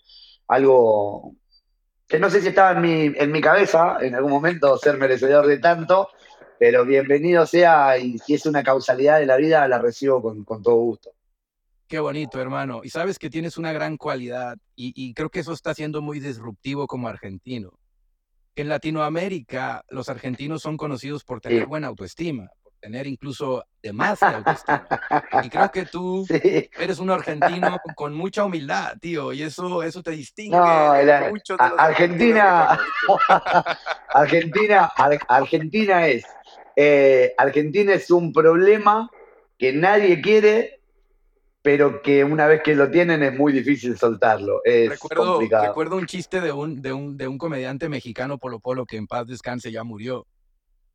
[0.49, 1.35] algo
[2.07, 5.47] que no sé si estaba en mi, en mi cabeza en algún momento ser merecedor
[5.47, 6.09] de tanto,
[6.59, 10.63] pero bienvenido sea y si es una causalidad de la vida, la recibo con, con
[10.63, 11.11] todo gusto.
[11.89, 12.81] Qué bonito, hermano.
[12.85, 16.21] Y sabes que tienes una gran cualidad y, y creo que eso está siendo muy
[16.21, 17.79] disruptivo como argentino.
[18.55, 21.67] En Latinoamérica, los argentinos son conocidos por tener Sí.
[21.67, 22.51] buena autoestima,
[22.83, 24.89] tener incluso de más de autoestima.
[25.45, 26.69] Y creo que tú Sí.
[26.79, 30.65] eres un argentino con mucha humildad, tío, y eso, eso te distingue No,
[31.05, 31.43] la- de los
[31.79, 32.79] Argentina.
[34.15, 36.25] Argentina, Ar- Argentina es,
[36.77, 39.09] eh, Argentina es un problema
[39.57, 40.81] que nadie quiere,
[41.63, 44.61] pero que una vez que lo tienen es muy difícil soltarlo.
[44.65, 45.67] Es Recuerdo, complicado.
[45.69, 49.07] recuerdo un chiste de un, de, un, de un comediante mexicano, Polo Polo, que en
[49.07, 50.27] paz descanse ya murió.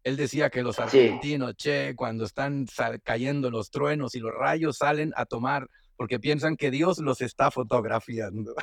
[0.08, 0.82] Él decía que los Sí.
[0.84, 2.66] argentinos, che, cuando están
[3.03, 7.51] cayendo los truenos y los rayos salen a tomar porque piensan que Dios los está
[7.51, 8.55] fotografiando.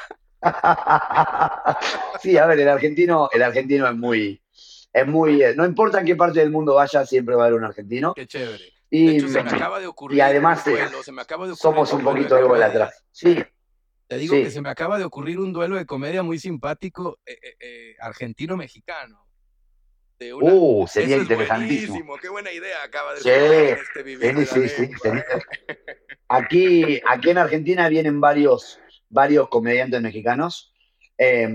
[2.23, 4.41] sí, a ver, el argentino, el argentino es muy,
[4.93, 7.59] es muy, eh, no importa en qué parte del mundo vaya, siempre va a haber
[7.59, 8.15] un argentino.
[8.15, 8.65] Qué chévere.
[8.65, 11.53] De Y hecho, se me acaba de ocurrir además, eh, duelo, se me acaba de
[11.53, 12.67] ocurrir somos un duelo de poquito comedia.
[12.69, 13.05] ególatras.
[13.11, 13.43] Sí,
[14.07, 14.43] Te digo Sí.
[14.45, 17.97] que se me acaba de ocurrir un duelo de comedia muy simpático eh, eh, eh,
[18.01, 19.24] argentino-mexicano.
[20.33, 22.17] Una- uh, sería interesantísimo.
[22.19, 25.09] qué buena idea acaba de Sí, este vivir Sí, sí.
[26.29, 30.73] Aquí, aquí en Argentina vienen varios, varios comediantes mexicanos
[31.19, 31.49] eh,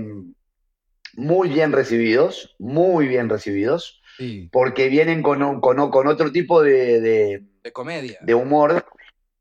[1.14, 7.42] muy bien recibidos, muy bien recibidos, Sí, porque vienen con, con, otro tipo de, de-
[7.62, 8.18] de comedia.
[8.22, 8.86] de humor,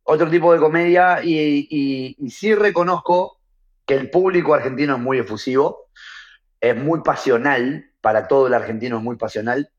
[0.03, 3.39] otro tipo de comedia, y, y- y sí reconozco
[3.85, 5.89] que el público argentino es muy efusivo,
[6.59, 9.69] es muy pasional, para todo el argentino es muy pasional,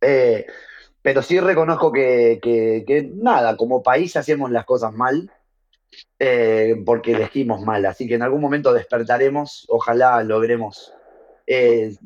[0.00, 0.46] eh,
[1.02, 5.30] pero sí reconozco que, nada, como país hacemos las cosas mal,
[6.18, 10.92] eh, porque elegimos mal, así que en algún momento despertaremos, ojalá logremos,
[11.46, 11.96] eh,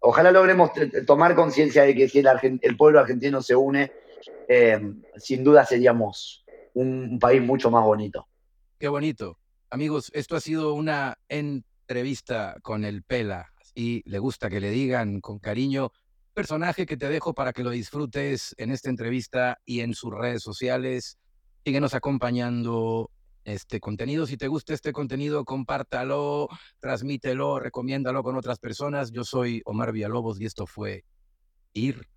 [0.00, 0.70] ojalá logremos
[1.06, 3.92] tomar conciencia de que si el, pueblo argentino se une,
[5.16, 6.44] sin duda seríamos
[6.74, 8.28] un, un país mucho más bonito.
[8.78, 9.38] Qué bonito.
[9.70, 13.52] Amigos, esto ha sido una entrevista con el Pela.
[13.78, 15.92] Y le gusta que le digan con cariño.
[16.34, 20.42] Personaje que te dejo para que lo disfrutes en esta entrevista y en sus redes
[20.42, 21.16] sociales.
[21.64, 23.12] Síguenos acompañando
[23.44, 24.26] este contenido.
[24.26, 26.48] Si te gusta este contenido, compártalo,
[26.80, 29.12] transmítelo, recomiéndalo con otras personas.
[29.12, 31.04] Yo soy Omar Villalobos y esto fue
[31.72, 32.08] Ir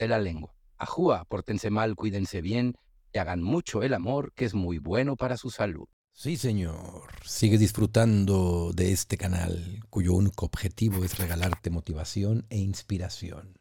[0.00, 0.52] de la Lengua.
[0.78, 2.74] Ajúa, pórtense mal, cuídense bien
[3.12, 5.86] y hagan mucho el amor, que es muy bueno para su salud.
[6.16, 7.10] Sí, señor.
[7.24, 13.58] Sigue disfrutando de este canal, cuyo único objetivo es regalarte motivación e inspiración.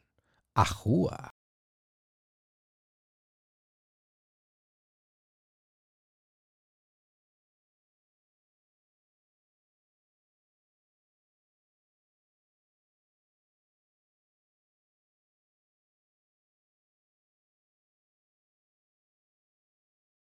[0.53, 1.31] Ajúa.